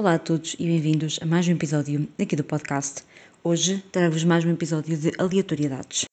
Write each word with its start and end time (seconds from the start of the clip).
Olá 0.00 0.14
a 0.14 0.18
todos 0.20 0.54
e 0.60 0.64
bem-vindos 0.64 1.18
a 1.20 1.26
mais 1.26 1.48
um 1.48 1.50
episódio 1.50 2.08
aqui 2.22 2.36
do 2.36 2.44
podcast. 2.44 3.02
Hoje 3.42 3.82
trago-vos 3.90 4.22
mais 4.22 4.44
um 4.44 4.52
episódio 4.52 4.96
de 4.96 5.10
aleatoriedades. 5.18 6.04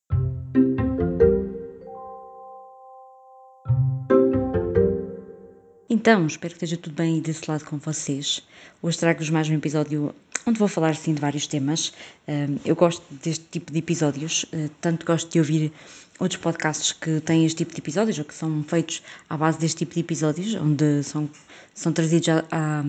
Então, 5.88 6.26
espero 6.26 6.56
que 6.56 6.66
esteja 6.66 6.78
tudo 6.78 6.96
bem 6.96 7.20
desse 7.20 7.48
lado 7.48 7.64
com 7.64 7.78
vocês. 7.78 8.42
Hoje 8.82 8.98
trago-vos 8.98 9.30
mais 9.30 9.48
um 9.50 9.54
episódio 9.54 10.16
onde 10.48 10.58
vou 10.58 10.68
falar 10.68 10.96
sim 10.96 11.14
de 11.14 11.22
vários 11.22 11.46
temas. 11.46 11.94
Eu 12.66 12.76
gosto 12.76 13.04
deste 13.12 13.46
tipo 13.52 13.72
de 13.72 13.78
episódios, 13.78 14.48
eh, 14.52 14.68
tanto 14.82 15.06
gosto 15.06 15.32
de 15.32 15.38
ouvir 15.38 15.72
outros 16.20 16.42
podcasts 16.42 16.92
que 16.92 17.20
têm 17.22 17.46
este 17.46 17.58
tipo 17.58 17.72
de 17.72 17.82
episódios 17.82 18.18
ou 18.18 18.26
que 18.26 18.34
são 18.34 18.64
feitos 18.64 19.04
à 19.30 19.38
base 19.38 19.60
deste 19.60 19.78
tipo 19.78 19.94
de 19.94 20.00
episódios, 20.00 20.56
onde 20.56 21.04
são, 21.04 21.30
são 21.74 21.94
trazidos 21.94 22.30
à, 22.30 22.46
à, 22.52 22.84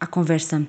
à 0.00 0.06
conversa 0.06 0.66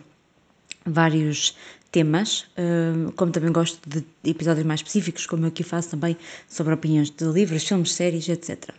vários 0.85 1.55
temas, 1.91 2.45
eh, 2.57 3.11
como 3.15 3.31
também 3.31 3.51
gosto 3.51 3.79
de 3.87 4.03
episódios 4.23 4.65
mais 4.65 4.79
específicos, 4.79 5.25
como 5.25 5.45
eu 5.45 5.49
aqui 5.49 5.63
faço 5.63 5.91
também 5.91 6.17
sobre 6.47 6.73
opiniões 6.73 7.09
de 7.09 7.25
livros, 7.25 7.67
filmes, 7.67 7.93
séries, 7.93 8.27
etc. 8.29 8.69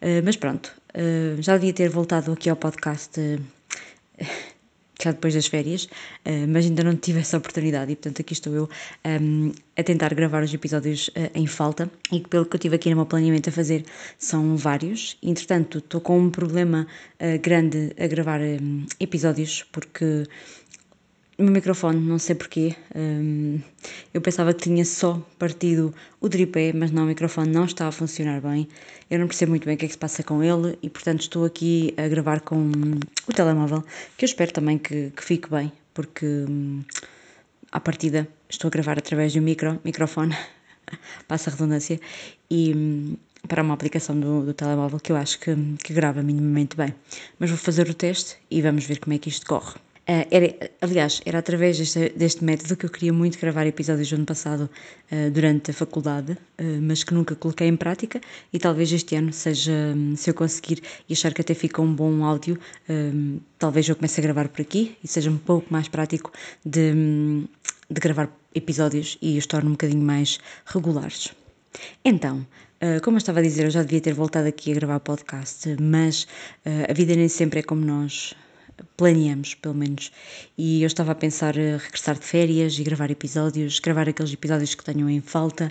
Eh, 0.00 0.22
mas 0.22 0.36
pronto, 0.36 0.72
já 1.40 1.54
devia 1.54 1.72
ter 1.72 1.88
voltado 1.88 2.32
aqui 2.32 2.48
ao 2.48 2.56
podcast 2.56 3.18
já 5.04 5.12
depois 5.12 5.34
das 5.34 5.46
férias, 5.46 5.84
uh, 5.84 6.48
mas 6.48 6.64
ainda 6.64 6.82
não 6.82 6.96
tive 6.96 7.20
essa 7.20 7.36
oportunidade 7.36 7.92
e, 7.92 7.96
portanto, 7.96 8.20
aqui 8.20 8.32
estou 8.32 8.54
eu 8.54 8.68
um, 9.04 9.52
a 9.76 9.82
tentar 9.82 10.14
gravar 10.14 10.42
os 10.42 10.52
episódios 10.52 11.08
uh, 11.08 11.30
em 11.34 11.46
falta 11.46 11.90
e 12.10 12.20
que, 12.20 12.28
pelo 12.28 12.46
que 12.46 12.56
eu 12.56 12.60
tive 12.60 12.76
aqui 12.76 12.90
no 12.90 12.96
meu 12.96 13.06
planeamento 13.06 13.50
a 13.50 13.52
fazer, 13.52 13.84
são 14.18 14.56
vários. 14.56 15.16
Entretanto, 15.22 15.78
estou 15.78 16.00
com 16.00 16.18
um 16.18 16.30
problema 16.30 16.86
uh, 17.20 17.38
grande 17.40 17.92
a 17.98 18.06
gravar 18.06 18.40
um, 18.40 18.86
episódios 18.98 19.64
porque 19.70 20.24
o 21.38 21.42
meu 21.42 21.52
microfone, 21.52 22.00
não 22.00 22.18
sei 22.18 22.34
porquê. 22.34 22.76
Um, 22.94 23.60
eu 24.12 24.20
pensava 24.20 24.54
que 24.54 24.62
tinha 24.62 24.84
só 24.84 25.20
partido 25.38 25.92
o 26.20 26.28
tripé, 26.28 26.72
mas 26.72 26.90
não, 26.90 27.04
o 27.04 27.06
microfone 27.06 27.50
não 27.50 27.64
está 27.64 27.88
a 27.88 27.92
funcionar 27.92 28.40
bem. 28.40 28.68
Eu 29.10 29.18
não 29.18 29.26
percebo 29.26 29.50
muito 29.50 29.64
bem 29.64 29.74
o 29.74 29.78
que 29.78 29.84
é 29.84 29.88
que 29.88 29.94
se 29.94 29.98
passa 29.98 30.22
com 30.22 30.42
ele 30.42 30.78
e, 30.82 30.88
portanto, 30.88 31.22
estou 31.22 31.44
aqui 31.44 31.92
a 31.96 32.06
gravar 32.06 32.40
com 32.40 32.70
o 33.28 33.32
telemóvel, 33.32 33.82
que 34.16 34.24
eu 34.24 34.26
espero 34.26 34.52
também 34.52 34.78
que, 34.78 35.10
que 35.10 35.24
fique 35.24 35.50
bem, 35.50 35.72
porque 35.92 36.24
um, 36.26 36.82
à 37.72 37.80
partida 37.80 38.28
estou 38.48 38.68
a 38.68 38.70
gravar 38.70 38.98
através 38.98 39.32
de 39.32 39.40
um 39.40 39.42
micro, 39.42 39.80
microfone, 39.84 40.36
passa 41.26 41.50
a 41.50 41.52
redundância, 41.52 42.00
e 42.48 42.72
um, 42.74 43.16
para 43.48 43.62
uma 43.62 43.74
aplicação 43.74 44.18
do, 44.18 44.46
do 44.46 44.54
telemóvel 44.54 45.00
que 45.00 45.10
eu 45.10 45.16
acho 45.16 45.38
que, 45.40 45.54
que 45.82 45.92
grava 45.92 46.22
minimamente 46.22 46.76
bem. 46.76 46.94
Mas 47.38 47.50
vou 47.50 47.58
fazer 47.58 47.88
o 47.90 47.94
teste 47.94 48.36
e 48.50 48.62
vamos 48.62 48.84
ver 48.84 49.00
como 49.00 49.14
é 49.14 49.18
que 49.18 49.28
isto 49.28 49.46
corre. 49.46 49.74
Uh, 50.06 50.28
era, 50.30 50.70
aliás, 50.82 51.22
era 51.24 51.38
através 51.38 51.78
deste, 51.78 52.10
deste, 52.10 52.44
método 52.44 52.76
que 52.76 52.84
eu 52.84 52.90
queria 52.90 53.10
muito 53.10 53.40
gravar 53.40 53.66
episódios 53.66 54.10
do 54.10 54.16
ano 54.16 54.26
passado 54.26 54.68
uh, 55.10 55.30
durante 55.30 55.70
a 55.70 55.74
faculdade, 55.74 56.32
uh, 56.32 56.82
mas 56.82 57.02
que 57.02 57.14
nunca 57.14 57.34
coloquei 57.34 57.68
em 57.68 57.76
prática 57.76 58.20
e 58.52 58.58
talvez 58.58 58.92
este 58.92 59.16
ano 59.16 59.32
seja, 59.32 59.72
um, 59.72 60.14
se 60.14 60.28
eu 60.28 60.34
conseguir 60.34 60.82
e 61.08 61.14
achar 61.14 61.32
que 61.32 61.40
até 61.40 61.54
fica 61.54 61.80
um 61.80 61.94
bom 61.94 62.22
áudio, 62.22 62.58
um, 62.86 63.38
talvez 63.58 63.88
eu 63.88 63.96
comece 63.96 64.20
a 64.20 64.22
gravar 64.22 64.48
por 64.48 64.60
aqui 64.60 64.94
e 65.02 65.08
seja 65.08 65.30
um 65.30 65.38
pouco 65.38 65.72
mais 65.72 65.88
prático 65.88 66.30
de, 66.62 66.92
um, 66.92 67.46
de 67.88 67.98
gravar 67.98 68.28
episódios 68.54 69.16
e 69.22 69.38
os 69.38 69.46
torne 69.46 69.68
um 69.68 69.72
bocadinho 69.72 70.04
mais 70.04 70.38
regulares. 70.66 71.32
Então, 72.04 72.46
como 73.02 73.16
eu 73.16 73.18
estava 73.18 73.40
a 73.40 73.42
dizer, 73.42 73.64
eu 73.64 73.70
já 73.70 73.82
devia 73.82 74.00
ter 74.00 74.12
voltado 74.12 74.46
aqui 74.46 74.70
a 74.70 74.74
gravar 74.74 75.00
podcast, 75.00 75.74
mas 75.80 76.28
a 76.88 76.92
vida 76.92 77.16
nem 77.16 77.28
sempre 77.28 77.60
é 77.60 77.62
como 77.64 77.84
nós 77.84 78.34
planeamos, 78.96 79.54
pelo 79.54 79.74
menos. 79.74 80.12
E 80.56 80.82
eu 80.82 80.86
estava 80.86 81.12
a 81.12 81.14
pensar 81.14 81.54
regressar 81.54 82.18
de 82.18 82.24
férias 82.24 82.78
e 82.78 82.84
gravar 82.84 83.10
episódios, 83.10 83.78
gravar 83.78 84.08
aqueles 84.08 84.32
episódios 84.32 84.74
que 84.74 84.84
tenham 84.84 85.08
em 85.10 85.20
falta, 85.20 85.70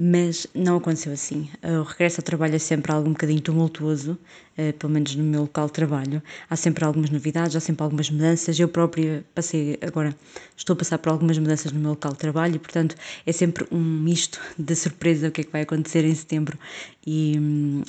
mas 0.00 0.46
não 0.54 0.76
aconteceu 0.76 1.12
assim. 1.12 1.50
O 1.60 1.82
regresso 1.82 2.20
ao 2.20 2.24
trabalho 2.24 2.54
é 2.54 2.58
sempre 2.58 2.92
algo 2.92 3.08
um 3.08 3.12
bocadinho 3.12 3.40
tumultuoso, 3.40 4.16
eh, 4.56 4.70
pelo 4.70 4.92
menos 4.92 5.16
no 5.16 5.24
meu 5.24 5.40
local 5.42 5.66
de 5.66 5.72
trabalho. 5.72 6.22
Há 6.48 6.54
sempre 6.54 6.84
algumas 6.84 7.10
novidades, 7.10 7.56
há 7.56 7.60
sempre 7.60 7.82
algumas 7.82 8.08
mudanças. 8.08 8.60
Eu 8.60 8.68
própria 8.68 9.24
passei, 9.34 9.76
agora 9.82 10.14
estou 10.56 10.74
a 10.74 10.76
passar 10.76 10.98
por 10.98 11.10
algumas 11.10 11.36
mudanças 11.38 11.72
no 11.72 11.80
meu 11.80 11.90
local 11.90 12.12
de 12.12 12.18
trabalho 12.18 12.54
e, 12.54 12.58
portanto, 12.60 12.94
é 13.26 13.32
sempre 13.32 13.66
um 13.72 13.80
misto 13.80 14.40
de 14.56 14.76
surpresa 14.76 15.28
o 15.28 15.30
que 15.32 15.40
é 15.40 15.44
que 15.44 15.50
vai 15.50 15.62
acontecer 15.62 16.04
em 16.04 16.14
setembro. 16.14 16.56
E, 17.04 17.34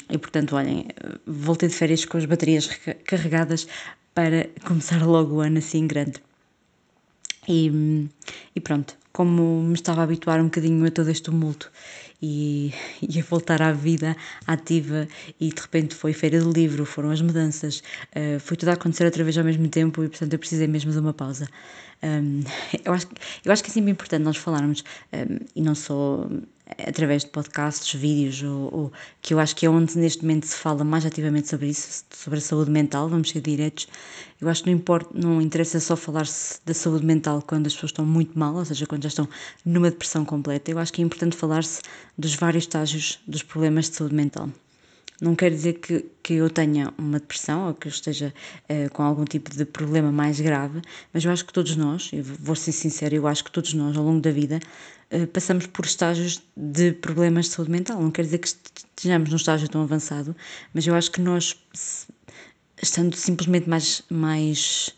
e 0.09 0.17
portanto, 0.17 0.55
olhem, 0.55 0.87
voltei 1.27 1.69
de 1.69 1.75
férias 1.75 2.05
com 2.05 2.17
as 2.17 2.25
baterias 2.25 2.67
carregadas 3.05 3.67
para 4.19 4.49
começar 4.67 5.01
logo 5.07 5.35
o 5.35 5.39
ano 5.39 5.59
assim 5.59 5.87
grande. 5.87 6.21
E, 7.47 7.71
e 8.53 8.59
pronto, 8.59 8.97
como 9.19 9.61
me 9.61 9.73
estava 9.73 9.99
a 9.99 10.03
habituar 10.05 10.39
um 10.39 10.45
bocadinho 10.45 10.85
a 10.87 10.89
todo 10.89 11.09
este 11.11 11.23
tumulto 11.23 11.69
e, 12.21 12.73
e 13.01 13.19
a 13.19 13.23
voltar 13.23 13.61
à 13.61 13.73
vida 13.73 14.15
ativa 14.47 15.09
e 15.41 15.49
de 15.49 15.61
repente 15.61 15.93
foi 15.93 16.13
feira 16.13 16.39
do 16.39 16.49
livro, 16.49 16.85
foram 16.85 17.11
as 17.11 17.21
mudanças, 17.21 17.83
uh, 18.15 18.39
foi 18.39 18.55
tudo 18.55 18.69
a 18.69 18.75
acontecer 18.75 19.03
outra 19.03 19.21
vez 19.25 19.37
ao 19.37 19.43
mesmo 19.43 19.67
tempo 19.67 20.05
e 20.05 20.07
portanto 20.07 20.31
eu 20.31 20.39
precisei 20.39 20.67
mesmo 20.67 20.93
de 20.93 20.99
uma 20.99 21.13
pausa. 21.13 21.49
Um, 22.01 22.43
eu, 22.85 22.93
acho, 22.93 23.07
eu 23.43 23.51
acho 23.51 23.61
que 23.61 23.69
é 23.69 23.73
sempre 23.73 23.91
importante 23.91 24.23
nós 24.23 24.37
falarmos, 24.37 24.85
um, 25.11 25.45
e 25.53 25.61
não 25.61 25.75
só 25.75 26.25
através 26.77 27.23
de 27.23 27.31
podcasts, 27.31 27.99
vídeos, 27.99 28.43
ou, 28.43 28.73
ou, 28.73 28.91
que 29.21 29.33
eu 29.33 29.39
acho 29.39 29.55
que 29.55 29.65
é 29.65 29.69
onde 29.69 29.97
neste 29.97 30.21
momento 30.21 30.45
se 30.45 30.55
fala 30.55 30.83
mais 30.83 31.05
ativamente 31.05 31.49
sobre 31.49 31.67
isso, 31.67 32.05
sobre 32.11 32.39
a 32.39 32.41
saúde 32.41 32.69
mental, 32.69 33.09
vamos 33.09 33.29
ser 33.31 33.41
diretos. 33.41 33.87
Eu 34.39 34.47
acho 34.47 34.63
que 34.63 34.69
não 34.69 34.77
importa, 34.77 35.09
não 35.13 35.41
interessa 35.41 35.79
só 35.79 35.95
falar-se 35.95 36.59
da 36.65 36.73
saúde 36.73 37.05
mental 37.05 37.41
quando 37.45 37.67
as 37.67 37.73
pessoas 37.73 37.91
estão 37.91 38.05
muito 38.05 38.37
mal, 38.37 38.55
ou 38.55 38.63
seja, 38.63 38.85
quando 38.85 39.03
já 39.03 39.08
estão 39.11 39.27
numa 39.65 39.89
depressão 39.89 40.23
completa. 40.25 40.71
Eu 40.71 40.79
acho 40.79 40.91
que 40.93 41.01
é 41.01 41.05
importante 41.05 41.35
falar-se 41.35 41.81
dos 42.17 42.35
vários 42.35 42.63
estágios 42.63 43.19
dos 43.27 43.43
problemas 43.43 43.89
de 43.89 43.95
saúde 43.95 44.15
mental. 44.15 44.49
Não 45.21 45.35
quer 45.35 45.51
dizer 45.51 45.73
que, 45.73 46.05
que 46.23 46.35
eu 46.35 46.49
tenha 46.49 46.93
uma 46.97 47.19
depressão 47.19 47.67
ou 47.67 47.73
que 47.73 47.87
eu 47.87 47.89
esteja 47.89 48.33
uh, 48.69 48.89
com 48.93 49.03
algum 49.03 49.25
tipo 49.25 49.49
de 49.49 49.65
problema 49.65 50.11
mais 50.11 50.39
grave, 50.39 50.81
mas 51.13 51.25
eu 51.25 51.31
acho 51.31 51.45
que 51.45 51.51
todos 51.51 51.75
nós, 51.75 52.09
eu 52.13 52.23
vou 52.23 52.55
ser 52.55 52.71
sincera, 52.71 53.13
eu 53.13 53.27
acho 53.27 53.43
que 53.43 53.51
todos 53.51 53.73
nós 53.73 53.97
ao 53.97 54.03
longo 54.03 54.21
da 54.21 54.31
vida 54.31 54.59
uh, 55.11 55.27
passamos 55.27 55.67
por 55.67 55.85
estágios 55.85 56.41
de 56.55 56.93
problemas 56.93 57.47
de 57.47 57.51
saúde 57.51 57.71
mental. 57.71 58.01
Não 58.01 58.11
quer 58.11 58.23
dizer 58.23 58.37
que 58.37 58.47
estejamos 58.47 59.29
num 59.29 59.35
estágio 59.35 59.67
tão 59.67 59.81
avançado, 59.81 60.33
mas 60.73 60.87
eu 60.87 60.95
acho 60.95 61.11
que 61.11 61.19
nós, 61.19 61.57
estando 62.81 63.15
simplesmente 63.15 63.69
mais, 63.69 64.03
mais 64.09 64.95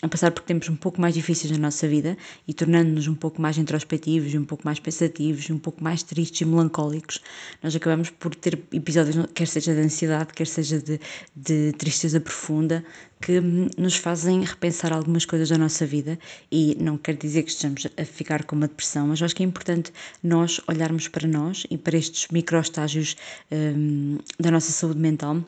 a 0.00 0.08
passar 0.08 0.30
por 0.30 0.44
tempos 0.44 0.68
um 0.68 0.76
pouco 0.76 1.00
mais 1.00 1.12
difíceis 1.12 1.50
na 1.50 1.58
nossa 1.58 1.88
vida 1.88 2.16
e 2.46 2.54
tornando-nos 2.54 3.08
um 3.08 3.16
pouco 3.16 3.42
mais 3.42 3.58
introspectivos, 3.58 4.32
um 4.34 4.44
pouco 4.44 4.64
mais 4.64 4.78
pensativos, 4.78 5.50
um 5.50 5.58
pouco 5.58 5.82
mais 5.82 6.04
tristes 6.04 6.42
e 6.42 6.44
melancólicos, 6.44 7.20
nós 7.60 7.74
acabamos 7.74 8.10
por 8.10 8.32
ter 8.34 8.60
episódios, 8.72 9.26
quer 9.34 9.48
seja 9.48 9.74
de 9.74 9.80
ansiedade, 9.80 10.32
quer 10.32 10.46
seja 10.46 10.78
de, 10.78 11.00
de 11.34 11.72
tristeza 11.72 12.20
profunda, 12.20 12.84
que 13.20 13.40
nos 13.76 13.96
fazem 13.96 14.44
repensar 14.44 14.92
algumas 14.92 15.24
coisas 15.24 15.48
da 15.48 15.58
nossa 15.58 15.84
vida. 15.84 16.18
E 16.52 16.76
não 16.78 16.96
quer 16.96 17.16
dizer 17.16 17.42
que 17.42 17.50
estejamos 17.50 17.88
a 17.96 18.04
ficar 18.04 18.44
com 18.44 18.54
uma 18.54 18.68
depressão, 18.68 19.08
mas 19.08 19.20
acho 19.20 19.34
que 19.34 19.42
é 19.42 19.46
importante 19.46 19.92
nós 20.22 20.60
olharmos 20.68 21.08
para 21.08 21.26
nós 21.26 21.66
e 21.70 21.78
para 21.78 21.96
estes 21.96 22.28
microestágios 22.30 23.16
um, 23.50 24.18
da 24.38 24.50
nossa 24.50 24.70
saúde 24.70 25.00
mental 25.00 25.42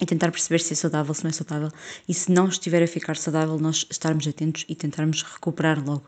e 0.00 0.06
tentar 0.06 0.30
perceber 0.30 0.60
se 0.60 0.72
é 0.72 0.76
saudável, 0.76 1.12
se 1.14 1.24
não 1.24 1.30
é 1.30 1.32
saudável 1.32 1.70
e 2.08 2.14
se 2.14 2.32
não 2.32 2.48
estiver 2.48 2.82
a 2.82 2.86
ficar 2.86 3.16
saudável, 3.16 3.58
nós 3.58 3.86
estarmos 3.90 4.26
atentos 4.26 4.64
e 4.68 4.74
tentarmos 4.74 5.22
recuperar 5.22 5.84
logo. 5.84 6.06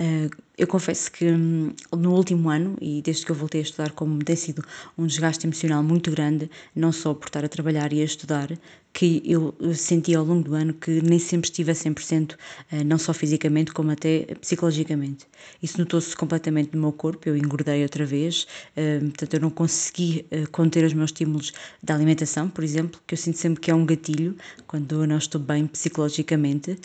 Uh, 0.00 0.30
eu 0.58 0.66
confesso 0.66 1.10
que 1.12 1.24
hum, 1.30 1.72
no 1.96 2.14
último 2.14 2.50
ano, 2.50 2.76
e 2.80 3.00
desde 3.00 3.24
que 3.24 3.30
eu 3.30 3.36
voltei 3.36 3.60
a 3.60 3.64
estudar, 3.64 3.92
como 3.92 4.18
tem 4.24 4.34
sido 4.34 4.62
um 4.98 5.06
desgaste 5.06 5.46
emocional 5.46 5.82
muito 5.84 6.10
grande, 6.10 6.50
não 6.74 6.90
só 6.90 7.14
por 7.14 7.26
estar 7.28 7.44
a 7.44 7.48
trabalhar 7.48 7.92
e 7.92 8.02
a 8.02 8.04
estudar, 8.04 8.50
que 8.92 9.22
eu 9.24 9.54
senti 9.74 10.14
ao 10.14 10.24
longo 10.24 10.42
do 10.42 10.54
ano 10.54 10.74
que 10.74 11.00
nem 11.02 11.18
sempre 11.18 11.48
estive 11.48 11.70
a 11.70 11.74
100%, 11.74 12.36
eh, 12.72 12.82
não 12.82 12.98
só 12.98 13.12
fisicamente 13.14 13.72
como 13.72 13.92
até 13.92 14.26
psicologicamente. 14.40 15.24
Isso 15.62 15.78
notou-se 15.78 16.16
completamente 16.16 16.74
no 16.74 16.80
meu 16.80 16.92
corpo, 16.92 17.28
eu 17.28 17.36
engordei 17.36 17.82
outra 17.82 18.04
vez, 18.04 18.46
eh, 18.76 18.98
portanto 18.98 19.34
eu 19.34 19.40
não 19.40 19.50
consegui 19.50 20.26
eh, 20.30 20.46
conter 20.46 20.84
os 20.84 20.94
meus 20.94 21.10
estímulos 21.10 21.52
da 21.80 21.94
alimentação, 21.94 22.48
por 22.48 22.64
exemplo, 22.64 23.00
que 23.06 23.14
eu 23.14 23.18
sinto 23.18 23.38
sempre 23.38 23.60
que 23.60 23.70
é 23.70 23.74
um 23.74 23.86
gatilho 23.86 24.36
quando 24.66 25.02
eu 25.02 25.06
não 25.06 25.18
estou 25.18 25.40
bem 25.40 25.66
psicologicamente, 25.66 26.76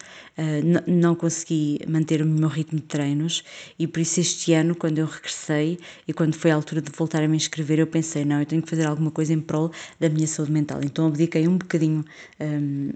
não 0.88 1.16
consegui 1.16 1.80
manter 1.88 2.22
o 2.22 2.26
meu 2.26 2.48
ritmo 2.48 2.80
de 2.80 2.86
treinos 2.86 3.44
e 3.78 3.88
por 3.88 4.00
isso 4.00 4.20
este 4.20 4.54
ano, 4.54 4.76
quando 4.76 5.00
eu 5.00 5.06
regressei 5.06 5.80
e 6.08 6.14
quando 6.14 6.36
foi 6.36 6.52
a 6.52 6.56
altura 6.56 6.82
de 6.82 6.92
voltar 6.92 7.24
a 7.24 7.28
me 7.28 7.36
inscrever, 7.36 7.80
eu 7.80 7.88
pensei, 7.88 8.26
não, 8.26 8.40
eu 8.40 8.46
tenho 8.46 8.62
que 8.62 8.70
fazer 8.70 8.86
alguma 8.86 9.12
coisa 9.12 9.34
em 9.34 9.40
prol 9.40 9.72
da 10.00 10.10
minha 10.10 10.28
saúde 10.28 10.52
mental. 10.52 10.80
Então 10.84 11.08
abdiquei 11.08 11.48
um 11.48 11.58
bocadinho 11.58 12.06
um, 12.40 12.92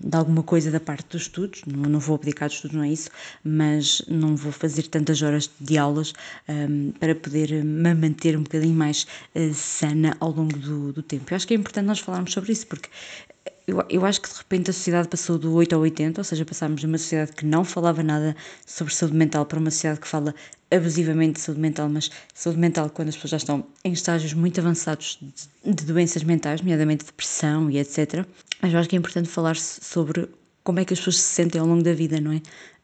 de 0.00 0.16
alguma 0.16 0.42
coisa 0.42 0.70
da 0.70 0.80
parte 0.80 1.08
dos 1.10 1.22
estudos, 1.22 1.62
não, 1.66 1.88
não 1.88 2.00
vou 2.00 2.16
abdicar 2.16 2.48
dos 2.48 2.56
estudos, 2.56 2.76
não 2.76 2.84
é 2.84 2.90
isso, 2.90 3.10
mas 3.42 4.02
não 4.08 4.36
vou 4.36 4.52
fazer 4.52 4.82
tantas 4.84 5.22
horas 5.22 5.50
de 5.60 5.78
aulas 5.78 6.12
um, 6.48 6.92
para 6.92 7.14
poder 7.14 7.64
me 7.64 7.94
manter 7.94 8.36
um 8.36 8.42
bocadinho 8.42 8.74
mais 8.74 9.06
uh, 9.34 9.54
sana 9.54 10.16
ao 10.20 10.30
longo 10.30 10.58
do, 10.58 10.92
do 10.92 11.02
tempo. 11.02 11.32
Eu 11.32 11.36
acho 11.36 11.46
que 11.46 11.54
é 11.54 11.56
importante 11.56 11.86
nós 11.86 12.00
falarmos 12.00 12.32
sobre 12.32 12.52
isso, 12.52 12.66
porque 12.66 12.88
eu, 13.70 13.84
eu 13.88 14.04
acho 14.04 14.20
que 14.20 14.28
de 14.28 14.36
repente 14.36 14.70
a 14.70 14.72
sociedade 14.72 15.08
passou 15.08 15.38
do 15.38 15.54
8 15.54 15.74
ao 15.74 15.80
80, 15.80 16.20
ou 16.20 16.24
seja, 16.24 16.44
passámos 16.44 16.80
de 16.80 16.86
uma 16.86 16.98
sociedade 16.98 17.32
que 17.32 17.46
não 17.46 17.64
falava 17.64 18.02
nada 18.02 18.34
sobre 18.66 18.92
saúde 18.92 19.16
mental 19.16 19.46
para 19.46 19.60
uma 19.60 19.70
sociedade 19.70 20.00
que 20.00 20.08
fala 20.08 20.34
abusivamente 20.70 21.34
de 21.34 21.40
saúde 21.40 21.60
mental, 21.60 21.88
mas 21.88 22.10
saúde 22.34 22.58
mental 22.58 22.90
quando 22.90 23.08
as 23.08 23.14
pessoas 23.14 23.30
já 23.30 23.36
estão 23.36 23.64
em 23.84 23.92
estágios 23.92 24.34
muito 24.34 24.58
avançados 24.60 25.18
de, 25.22 25.72
de 25.72 25.84
doenças 25.84 26.24
mentais, 26.24 26.60
nomeadamente 26.60 27.04
depressão 27.04 27.70
e 27.70 27.78
etc. 27.78 28.26
Mas 28.60 28.72
eu 28.72 28.80
acho 28.80 28.88
que 28.88 28.96
é 28.96 28.98
importante 28.98 29.28
falar 29.28 29.56
sobre 29.56 30.28
como 30.62 30.78
é 30.80 30.84
que 30.84 30.92
as 30.92 30.98
pessoas 30.98 31.16
se 31.16 31.34
sentem 31.34 31.60
ao 31.60 31.66
longo 31.66 31.82
da 31.82 31.92
vida, 31.92 32.20
não 32.20 32.32
é? 32.32 32.36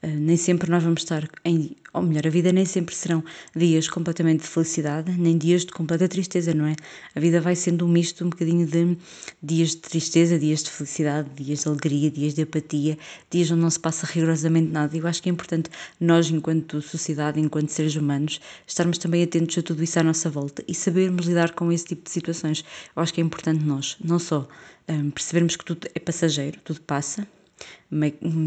Uh, 0.02 0.08
nem 0.08 0.37
sempre 0.37 0.70
nós 0.70 0.82
vamos 0.82 1.02
estar 1.02 1.28
em. 1.44 1.75
Ou 1.93 2.02
melhor, 2.02 2.26
a 2.26 2.31
vida 2.31 2.52
nem 2.52 2.67
sempre 2.67 2.94
serão 2.94 3.25
dias 3.55 3.88
completamente 3.88 4.43
de 4.43 4.49
felicidade, 4.49 5.11
nem 5.12 5.38
dias 5.38 5.64
de 5.64 5.73
completa 5.73 6.06
tristeza, 6.06 6.52
não 6.52 6.67
é? 6.67 6.76
A 7.14 7.20
vida 7.20 7.40
vai 7.40 7.56
sendo 7.56 7.87
um 7.87 7.88
misto 7.88 8.25
um 8.25 8.28
bocadinho 8.28 8.67
de 8.67 8.99
dias 9.43 9.70
de 9.70 9.78
tristeza, 9.78 10.38
dias 10.38 10.62
de 10.62 10.70
felicidade, 10.70 11.31
dias 11.34 11.61
de 11.61 11.69
alegria, 11.69 12.11
dias 12.11 12.34
de 12.34 12.43
apatia, 12.43 12.99
dias 13.31 13.50
onde 13.50 13.62
não 13.62 13.70
se 13.70 13.81
passa 13.81 14.06
rigorosamente 14.06 14.70
nada. 14.70 14.94
E 14.94 15.00
eu 15.00 15.06
acho 15.06 15.23
que 15.23 15.31
é 15.31 15.32
importante 15.32 15.70
nós, 15.99 16.31
enquanto 16.31 16.82
sociedade, 16.82 17.40
enquanto 17.40 17.70
seres 17.70 17.96
humanos, 17.96 18.40
estarmos 18.67 18.99
também 18.99 19.23
atentos 19.23 19.56
a 19.56 19.62
tudo 19.62 19.82
isso 19.82 19.99
à 19.99 20.02
nossa 20.02 20.28
volta 20.28 20.62
e 20.69 20.75
sabermos 20.75 21.26
lidar 21.26 21.52
com 21.52 21.73
esse 21.73 21.87
tipo 21.87 22.05
de 22.05 22.11
situações. 22.11 22.64
Eu 22.94 23.02
acho 23.02 23.14
que 23.14 23.20
é 23.20 23.25
importante 23.25 23.64
nós, 23.64 23.96
não 24.05 24.19
só 24.19 24.46
um, 24.88 25.11
percebermos 25.11 25.56
que 25.56 25.64
tudo 25.64 25.88
é 25.94 25.99
passageiro, 25.99 26.58
tudo 26.62 26.81
passa, 26.82 27.26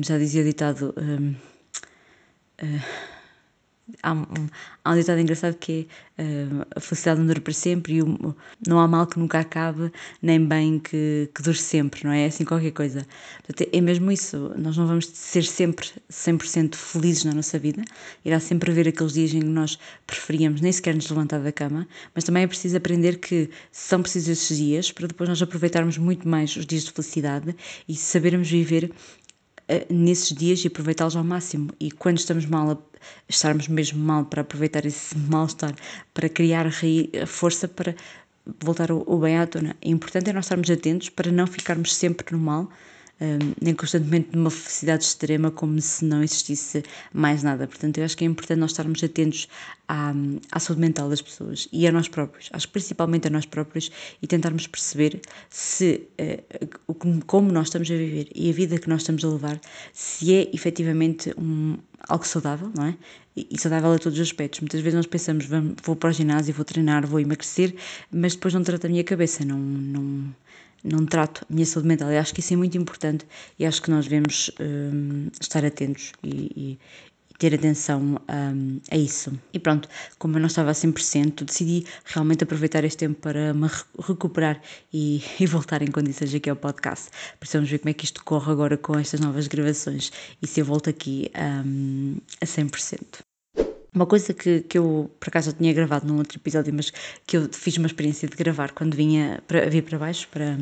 já 0.04 0.18
dizia 0.18 0.44
ditado. 0.44 0.94
Um, 0.98 1.36
uh, 2.62 3.19
há, 4.04 4.14
um, 4.14 4.26
há 4.84 4.92
um 4.92 4.96
ditado 4.96 5.20
engraçado 5.20 5.56
que 5.56 5.88
é 6.18 6.22
uh, 6.22 6.66
a 6.76 6.80
felicidade 6.80 7.20
não 7.20 7.28
dura 7.28 7.42
para 7.42 7.54
sempre 7.54 7.96
e 7.96 8.02
o, 8.02 8.36
não 8.68 8.80
há 8.80 8.88
mal 8.88 9.08
que 9.08 9.20
nunca 9.20 9.40
acabe, 9.40 9.92
nem 10.22 10.44
bem 10.46 10.80
que, 10.80 11.30
que 11.34 11.42
dure 11.42 11.58
sempre, 11.58 12.04
não 12.04 12.12
é? 12.12 12.24
É 12.24 12.26
assim 12.28 12.46
qualquer 12.46 12.72
coisa. 12.72 13.06
Portanto, 13.46 13.70
é 13.72 13.82
mesmo 13.82 14.12
isso, 14.12 14.52
nós 14.58 14.78
não 14.78 14.88
vamos 14.88 15.08
ser 15.08 15.44
sempre 15.44 15.88
100% 16.12 16.76
felizes 16.76 17.24
na 17.26 17.34
nossa 17.34 17.58
vida, 17.58 17.84
irá 18.24 18.40
sempre 18.40 18.72
haver 18.72 18.88
aqueles 18.88 19.14
dias 19.14 19.34
em 19.34 19.40
que 19.40 19.46
nós 19.46 19.80
preferíamos 20.06 20.62
nem 20.62 20.72
sequer 20.72 20.96
nos 20.96 21.10
levantar 21.10 21.40
da 21.40 21.52
cama, 21.52 21.88
mas 22.14 22.24
também 22.24 22.44
é 22.44 22.48
preciso 22.48 22.78
aprender 22.78 23.20
que 23.20 23.50
são 23.72 24.02
precisos 24.02 24.30
esses 24.30 24.58
dias 24.58 24.92
para 24.92 25.08
depois 25.08 25.30
nós 25.30 25.42
aproveitarmos 25.42 25.98
muito 25.98 26.28
mais 26.28 26.56
os 26.56 26.66
dias 26.66 26.84
de 26.84 26.92
felicidade 26.92 27.56
e 27.88 27.96
sabermos 27.96 28.50
viver 28.50 28.92
nesses 29.90 30.36
dias 30.36 30.64
e 30.64 30.68
aproveitá-los 30.68 31.16
ao 31.16 31.24
máximo. 31.24 31.70
E 31.80 31.92
quando 31.92 32.18
estamos 32.18 32.46
mal, 32.46 32.82
estarmos 33.28 33.68
mesmo 33.68 34.00
mal 34.00 34.26
para 34.26 34.42
aproveitar 34.42 34.86
esse 34.86 35.18
mal-estar, 35.30 35.76
para 36.14 36.30
criar 36.30 36.68
a 36.68 37.26
força 37.28 37.68
para 37.68 37.96
voltar 38.60 38.92
o 38.92 39.18
bem 39.20 39.38
à 39.38 39.46
tona. 39.46 39.76
É 39.82 39.90
importante 39.90 40.30
é 40.30 40.34
nós 40.34 40.46
estarmos 40.46 40.70
atentos 40.70 41.10
para 41.10 41.32
não 41.32 41.46
ficarmos 41.46 41.96
sempre 41.96 42.26
no 42.32 42.40
mal, 42.40 42.70
nem 43.62 43.74
constantemente 43.74 44.30
numa 44.34 44.50
felicidade 44.50 45.04
extrema, 45.04 45.52
como 45.52 45.80
se 45.82 46.06
não 46.06 46.24
existisse 46.24 46.84
mais 47.14 47.44
nada. 47.44 47.68
Portanto, 47.68 47.98
eu 47.98 48.06
acho 48.06 48.16
que 48.16 48.24
é 48.24 48.28
importante 48.28 48.60
nós 48.60 48.72
estarmos 48.72 49.04
atentos 49.04 49.48
à, 49.88 50.14
à 50.52 50.60
saúde 50.60 50.82
mental 50.82 51.10
das 51.10 51.22
pessoas 51.22 51.68
e 51.72 51.88
a 51.88 51.92
nós 51.92 52.08
próprios, 52.08 52.50
acho 52.54 52.68
que 52.68 52.74
principalmente 52.74 53.28
a 53.28 53.30
nós 53.30 53.46
próprios, 53.46 53.92
e 54.22 54.28
tentarmos 54.28 54.68
perceber 54.68 55.20
se 55.50 56.08
uh, 56.20 56.94
como 57.26 57.52
nós 57.52 57.68
estamos 57.68 57.90
a 57.92 57.96
viver 57.96 58.30
e 58.34 58.50
a 58.50 58.54
vida 58.54 58.78
que 58.78 58.88
nós 58.88 59.02
estamos 59.02 59.24
a 59.26 59.30
levar, 59.30 59.60
se 59.92 60.34
é 60.34 60.50
efetivamente 60.54 61.34
um, 61.38 61.78
algo 62.08 62.26
saudável, 62.26 62.72
não 62.76 62.86
é? 62.86 62.96
E 63.36 63.58
saudável 63.58 63.94
a 63.94 64.00
todos 64.00 64.20
os 64.20 64.28
aspectos. 64.28 64.60
Muitas 64.60 64.82
vezes 64.82 64.96
nós 64.96 65.06
pensamos, 65.06 65.46
vou 65.84 65.96
para 65.96 66.10
o 66.10 66.14
ginásio, 66.14 66.54
vou 66.54 66.66
treinar, 66.66 67.08
vou 67.08 67.20
emagrecer, 67.20 67.74
mas 68.12 68.36
depois 68.36 68.54
não 68.54 68.64
trata 68.64 68.88
a 68.88 68.90
minha 68.90 69.04
cabeça, 69.04 69.46
não, 69.46 69.58
não, 69.58 70.36
não 70.84 71.06
trato 71.06 71.46
a 71.50 71.54
minha 71.54 71.66
saúde 71.66 71.88
mental. 71.88 72.12
Eu 72.12 72.20
acho 72.20 72.34
que 72.34 72.40
isso 72.40 72.54
é 72.54 72.58
muito 72.58 72.78
importante 72.78 73.26
e 73.58 73.66
acho 73.66 73.82
que 73.82 73.92
nós 73.92 74.06
devemos 74.06 74.52
um, 74.60 75.28
estar 75.40 75.66
atentos 75.66 76.14
e, 76.24 76.30
e, 76.30 76.80
e 77.32 77.34
ter 77.38 77.54
atenção 77.56 78.20
um, 78.30 78.80
a 78.92 78.98
isso. 78.98 79.38
E 79.54 79.60
pronto, 79.60 79.88
como 80.18 80.36
eu 80.36 80.40
não 80.42 80.48
estava 80.48 80.72
a 80.72 80.74
100%, 80.74 81.46
decidi 81.46 81.86
realmente 82.06 82.44
aproveitar 82.44 82.84
este 82.84 82.98
tempo 83.00 83.20
para 83.20 83.54
me 83.54 83.68
recuperar 84.08 84.62
e, 84.94 85.24
e 85.40 85.46
voltar 85.46 85.82
em 85.82 85.92
condições 85.92 86.34
aqui 86.34 86.50
ao 86.50 86.56
podcast. 86.56 87.10
Precisamos 87.40 87.70
ver 87.70 87.80
como 87.80 87.90
é 87.90 87.94
que 87.94 88.06
isto 88.06 88.24
corre 88.24 88.52
agora 88.52 88.78
com 88.78 88.98
estas 88.98 89.20
novas 89.20 89.48
gravações 89.48 90.12
e 90.42 90.48
se 90.48 90.60
eu 90.60 90.66
volto 90.66 90.90
aqui 90.90 91.32
um, 91.66 92.18
a 92.42 92.46
100%. 92.46 93.29
Uma 94.00 94.06
coisa 94.06 94.34
que, 94.34 94.62
que 94.62 94.78
eu, 94.78 95.12
por 95.20 95.28
acaso, 95.28 95.52
já 95.52 95.58
tinha 95.58 95.74
gravado 95.74 96.08
num 96.08 96.20
outro 96.20 96.38
episódio, 96.38 96.74
mas 96.74 96.90
que 97.28 97.36
eu 97.36 97.50
fiz 97.52 97.76
uma 97.76 97.86
experiência 97.86 98.30
de 98.30 98.38
gravar 98.38 98.72
quando 98.72 98.96
vinha 98.96 99.44
para, 99.46 99.70
vir 99.70 99.84
para 99.84 99.98
baixo, 99.98 100.26
para, 100.30 100.58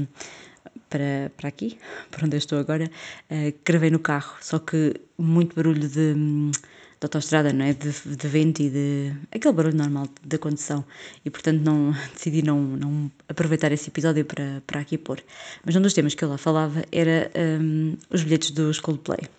para, 0.89 1.31
para 1.37 1.47
aqui, 1.47 1.77
para 2.09 2.25
onde 2.25 2.35
eu 2.35 2.39
estou 2.39 2.57
agora, 2.57 2.89
uh, 3.29 3.53
gravei 3.63 3.91
no 3.91 3.99
carro, 3.99 4.35
só 4.41 4.57
que 4.57 4.95
muito 5.19 5.55
barulho 5.55 5.87
de, 5.87 6.15
de 6.15 6.51
autoestrada, 7.03 7.53
não 7.53 7.63
é? 7.63 7.73
De, 7.73 7.91
de 7.91 8.27
vento 8.27 8.63
e 8.63 8.71
de. 8.71 9.13
aquele 9.31 9.53
barulho 9.53 9.77
normal 9.77 10.07
da 10.25 10.39
condução. 10.39 10.83
E 11.23 11.29
portanto 11.29 11.61
não, 11.61 11.91
decidi 12.15 12.41
não, 12.41 12.59
não 12.59 13.11
aproveitar 13.29 13.71
esse 13.71 13.87
episódio 13.91 14.25
para, 14.25 14.63
para 14.65 14.79
aqui 14.79 14.97
pôr. 14.97 15.23
Mas 15.63 15.75
um 15.75 15.81
dos 15.83 15.93
temas 15.93 16.15
que 16.15 16.23
eu 16.23 16.29
lá 16.29 16.39
falava 16.39 16.83
era 16.91 17.29
um, 17.61 17.95
os 18.09 18.23
bilhetes 18.23 18.49
dos 18.49 18.79
Coldplay. 18.79 19.29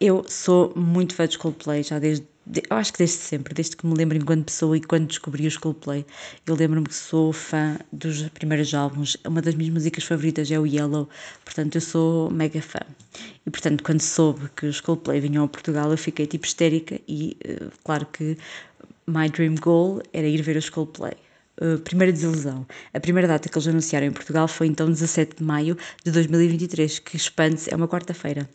Eu 0.00 0.24
sou 0.28 0.72
muito 0.76 1.12
fã 1.12 1.26
dos 1.26 1.36
Coldplay 1.36 1.82
já 1.82 1.98
desde 1.98 2.24
eu 2.70 2.76
acho 2.76 2.92
que 2.92 2.98
desde 2.98 3.16
sempre, 3.16 3.52
desde 3.52 3.76
que 3.76 3.86
me 3.86 3.94
lembro 3.94 4.16
enquanto 4.16 4.46
pessoa 4.46 4.76
e 4.76 4.80
quando 4.80 5.06
descobri 5.06 5.46
os 5.46 5.56
Coldplay, 5.56 6.04
eu 6.46 6.54
lembro-me 6.54 6.86
que 6.86 6.94
sou 6.94 7.32
fã 7.32 7.78
dos 7.92 8.22
primeiros 8.30 8.72
álbuns. 8.72 9.16
Uma 9.26 9.42
das 9.42 9.54
minhas 9.54 9.74
músicas 9.74 10.04
favoritas 10.04 10.50
é 10.50 10.58
o 10.58 10.66
Yellow, 10.66 11.08
portanto 11.44 11.74
eu 11.74 11.80
sou 11.80 12.30
mega 12.30 12.62
fã. 12.62 12.80
E 13.46 13.50
portanto, 13.50 13.84
quando 13.84 14.00
soube 14.00 14.48
que 14.56 14.66
os 14.66 14.80
Coldplay 14.80 15.20
vinham 15.20 15.44
a 15.44 15.48
Portugal, 15.48 15.90
eu 15.90 15.98
fiquei 15.98 16.26
tipo 16.26 16.46
histérica 16.46 16.98
e 17.06 17.36
uh, 17.44 17.70
claro 17.84 18.06
que 18.06 18.38
my 19.06 19.28
dream 19.28 19.54
goal 19.56 20.00
era 20.12 20.26
ir 20.26 20.40
ver 20.40 20.56
os 20.56 20.70
Coldplay. 20.70 21.14
Uh, 21.60 21.78
primeira 21.80 22.12
desilusão. 22.12 22.66
A 22.94 23.00
primeira 23.00 23.28
data 23.28 23.48
que 23.48 23.58
eles 23.58 23.66
anunciaram 23.68 24.06
em 24.06 24.12
Portugal 24.12 24.48
foi 24.48 24.68
então 24.68 24.88
17 24.88 25.36
de 25.38 25.42
maio 25.44 25.76
de 26.04 26.12
2023, 26.12 27.00
que 27.00 27.16
expande-se 27.16 27.72
é 27.72 27.76
uma 27.76 27.88
quarta-feira. 27.88 28.48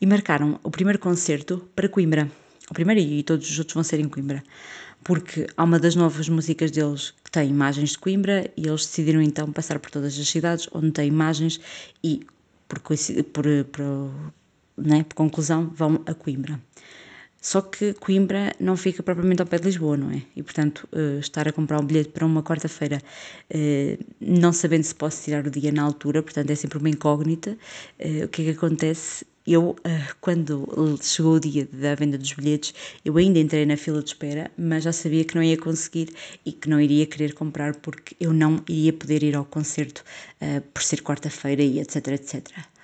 E 0.00 0.06
marcaram 0.06 0.58
o 0.64 0.70
primeiro 0.70 0.98
concerto 0.98 1.68
para 1.76 1.88
Coimbra 1.88 2.28
o 2.70 2.74
primeiro 2.74 3.00
e 3.00 3.22
todos 3.22 3.48
os 3.50 3.58
outros 3.58 3.74
vão 3.74 3.84
ser 3.84 4.00
em 4.00 4.08
Coimbra, 4.08 4.42
porque 5.04 5.46
há 5.56 5.64
uma 5.64 5.78
das 5.78 5.94
novas 5.94 6.28
músicas 6.28 6.70
deles 6.70 7.14
que 7.22 7.30
tem 7.30 7.48
imagens 7.48 7.90
de 7.90 7.98
Coimbra 7.98 8.50
e 8.56 8.66
eles 8.66 8.86
decidiram 8.86 9.22
então 9.22 9.52
passar 9.52 9.78
por 9.78 9.90
todas 9.90 10.18
as 10.18 10.28
cidades 10.28 10.68
onde 10.72 10.90
tem 10.90 11.06
imagens 11.06 11.60
e, 12.02 12.26
por, 12.68 12.80
por, 12.80 13.44
por, 13.70 14.32
né, 14.76 15.04
por 15.04 15.14
conclusão, 15.14 15.70
vão 15.74 16.02
a 16.06 16.14
Coimbra. 16.14 16.60
Só 17.40 17.60
que 17.60 17.92
Coimbra 17.94 18.52
não 18.58 18.76
fica 18.76 19.04
propriamente 19.04 19.40
ao 19.40 19.46
pé 19.46 19.58
de 19.58 19.66
Lisboa, 19.66 19.96
não 19.96 20.10
é? 20.10 20.20
E 20.34 20.42
portanto, 20.42 20.88
uh, 20.92 21.20
estar 21.20 21.46
a 21.46 21.52
comprar 21.52 21.80
um 21.80 21.84
bilhete 21.84 22.08
para 22.08 22.26
uma 22.26 22.42
quarta-feira, 22.42 23.00
uh, 23.54 24.04
não 24.20 24.52
sabendo 24.52 24.82
se 24.82 24.92
posso 24.92 25.22
tirar 25.22 25.46
o 25.46 25.50
dia 25.50 25.70
na 25.70 25.84
altura, 25.84 26.24
portanto 26.24 26.50
é 26.50 26.56
sempre 26.56 26.78
uma 26.78 26.88
incógnita, 26.88 27.52
uh, 28.00 28.24
o 28.24 28.28
que 28.28 28.42
é 28.42 28.44
que 28.46 28.50
acontece? 28.50 29.24
Eu, 29.46 29.76
quando 30.20 30.66
chegou 31.02 31.34
o 31.34 31.40
dia 31.40 31.68
da 31.72 31.94
venda 31.94 32.18
dos 32.18 32.32
bilhetes, 32.32 32.74
eu 33.04 33.16
ainda 33.16 33.38
entrei 33.38 33.64
na 33.64 33.76
fila 33.76 34.02
de 34.02 34.08
espera, 34.08 34.50
mas 34.58 34.84
já 34.84 34.92
sabia 34.92 35.24
que 35.24 35.34
não 35.34 35.42
ia 35.42 35.56
conseguir 35.56 36.08
e 36.44 36.52
que 36.52 36.68
não 36.68 36.80
iria 36.80 37.06
querer 37.06 37.32
comprar 37.34 37.76
porque 37.76 38.16
eu 38.18 38.32
não 38.32 38.62
iria 38.68 38.92
poder 38.92 39.22
ir 39.22 39.36
ao 39.36 39.44
concerto 39.44 40.04
por 40.74 40.82
ser 40.82 41.02
quarta-feira 41.02 41.62
e 41.62 41.78
etc, 41.78 42.08
etc. 42.08 42.75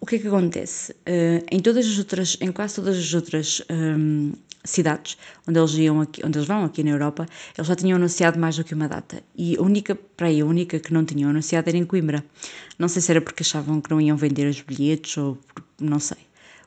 O 0.00 0.06
que 0.06 0.16
é 0.16 0.18
que 0.18 0.28
acontece? 0.28 0.92
Uh, 0.92 1.44
em 1.50 1.60
todas 1.60 1.86
as 1.86 1.98
outras, 1.98 2.36
em 2.40 2.52
quase 2.52 2.76
todas 2.76 2.96
as 2.96 3.14
outras 3.14 3.62
um, 3.70 4.32
cidades 4.64 5.18
onde 5.46 5.58
eles 5.58 5.74
iam 5.74 6.00
aqui, 6.00 6.24
onde 6.24 6.38
eles 6.38 6.46
vão 6.46 6.64
aqui 6.64 6.82
na 6.82 6.90
Europa, 6.90 7.26
eles 7.56 7.66
já 7.66 7.74
tinham 7.74 7.96
anunciado 7.96 8.38
mais 8.38 8.56
do 8.56 8.64
que 8.64 8.74
uma 8.74 8.88
data. 8.88 9.22
E 9.36 9.56
a 9.56 9.62
única, 9.62 9.94
para 9.94 10.28
aí, 10.28 10.40
a 10.40 10.46
única 10.46 10.78
que 10.78 10.92
não 10.92 11.04
tinham 11.04 11.30
anunciado 11.30 11.68
era 11.68 11.76
em 11.76 11.84
Coimbra. 11.84 12.24
Não 12.78 12.88
sei 12.88 13.02
se 13.02 13.10
era 13.10 13.20
porque 13.20 13.42
achavam 13.42 13.80
que 13.80 13.90
não 13.90 14.00
iam 14.00 14.16
vender 14.16 14.46
os 14.48 14.60
bilhetes 14.60 15.16
ou 15.16 15.36
não 15.80 15.98
sei. 15.98 16.18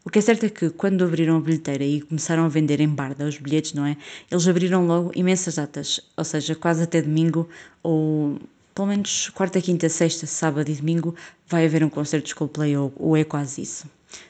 O 0.03 0.09
que 0.09 0.17
é 0.17 0.21
certo 0.21 0.47
é 0.47 0.49
que 0.49 0.71
quando 0.71 1.03
abriram 1.03 1.37
a 1.37 1.39
bilheteira 1.39 1.83
e 1.83 2.01
começaram 2.01 2.43
a 2.43 2.49
vender 2.49 2.81
em 2.81 2.89
barda 2.89 3.25
os 3.25 3.37
bilhetes, 3.37 3.73
não 3.73 3.85
é? 3.85 3.95
Eles 4.31 4.47
abriram 4.47 4.87
logo 4.87 5.11
imensas 5.13 5.55
datas, 5.55 6.01
ou 6.17 6.23
seja, 6.23 6.55
quase 6.55 6.83
até 6.83 7.03
domingo 7.03 7.47
ou 7.83 8.39
pelo 8.73 8.87
menos 8.87 9.29
quarta, 9.29 9.61
quinta, 9.61 9.89
sexta, 9.89 10.25
sábado 10.25 10.69
e 10.69 10.75
domingo 10.75 11.15
vai 11.47 11.65
haver 11.65 11.83
um 11.83 11.89
concerto 11.89 12.27
de 12.27 12.35
Coldplay 12.35 12.75
ou, 12.77 12.93
ou 12.97 13.17
é 13.17 13.23
quase 13.23 13.61
isso. 13.61 13.87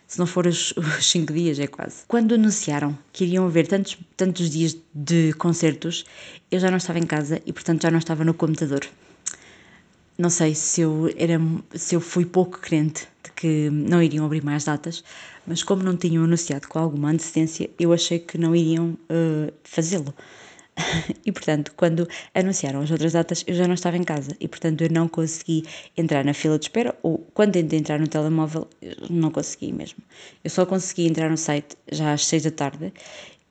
Se 0.08 0.20
não 0.20 0.26
for 0.26 0.46
os, 0.48 0.74
os 0.78 1.10
cinco 1.10 1.34
dias, 1.34 1.60
é 1.60 1.68
quase. 1.68 2.04
Quando 2.08 2.36
anunciaram 2.36 2.98
que 3.12 3.24
iriam 3.24 3.46
haver 3.46 3.68
tantos, 3.68 3.98
tantos 4.18 4.50
dias 4.50 4.78
de 4.94 5.34
concertos, 5.34 6.06
eu 6.50 6.60
já 6.60 6.70
não 6.70 6.78
estava 6.78 7.00
em 7.00 7.06
casa 7.06 7.42
e, 7.46 7.54
portanto, 7.54 7.84
já 7.84 7.92
não 7.92 8.00
estava 8.00 8.24
no 8.24 8.34
computador. 8.34 8.86
Não 10.18 10.30
sei 10.30 10.54
se 10.54 10.82
eu, 10.82 11.12
era, 11.18 11.40
se 11.74 11.96
eu 11.96 12.02
fui 12.02 12.26
pouco 12.26 12.60
crente 12.60 13.08
de 13.24 13.32
que 13.32 13.70
não 13.72 14.04
iriam 14.04 14.26
abrir 14.26 14.44
mais 14.44 14.66
datas, 14.66 15.04
mas 15.48 15.64
como 15.64 15.82
não 15.82 15.98
tinham 15.98 16.24
anunciado 16.24 16.68
com 16.68 16.78
alguma 16.78 17.10
antecedência, 17.10 17.70
eu 17.80 17.92
achei 17.92 18.20
que 18.20 18.38
não 18.38 18.56
iriam 18.56 18.98
uh, 19.10 19.52
fazê-lo. 19.64 20.14
e 21.26 21.32
portanto, 21.32 21.74
quando 21.76 22.08
anunciaram 22.34 22.82
as 22.82 22.92
outras 22.92 23.14
datas, 23.14 23.44
eu 23.48 23.56
já 23.56 23.68
não 23.68 23.74
estava 23.74 23.98
em 23.98 24.04
casa 24.04 24.36
e 24.40 24.48
portanto 24.48 24.82
eu 24.82 24.90
não 24.90 25.08
consegui 25.08 25.64
entrar 25.98 26.24
na 26.24 26.34
fila 26.34 26.58
de 26.58 26.66
espera 26.66 26.96
ou 27.04 27.20
quando 27.34 27.54
tentei 27.54 27.80
entrar 27.80 28.00
no 28.00 28.08
telemóvel, 28.08 28.68
não 29.10 29.32
consegui 29.32 29.72
mesmo. 29.72 30.04
Eu 30.44 30.50
só 30.50 30.66
consegui 30.66 31.08
entrar 31.08 31.30
no 31.30 31.38
site 31.38 31.76
já 31.92 32.14
às 32.14 32.26
6 32.26 32.44
da 32.44 32.52
tarde 32.52 32.94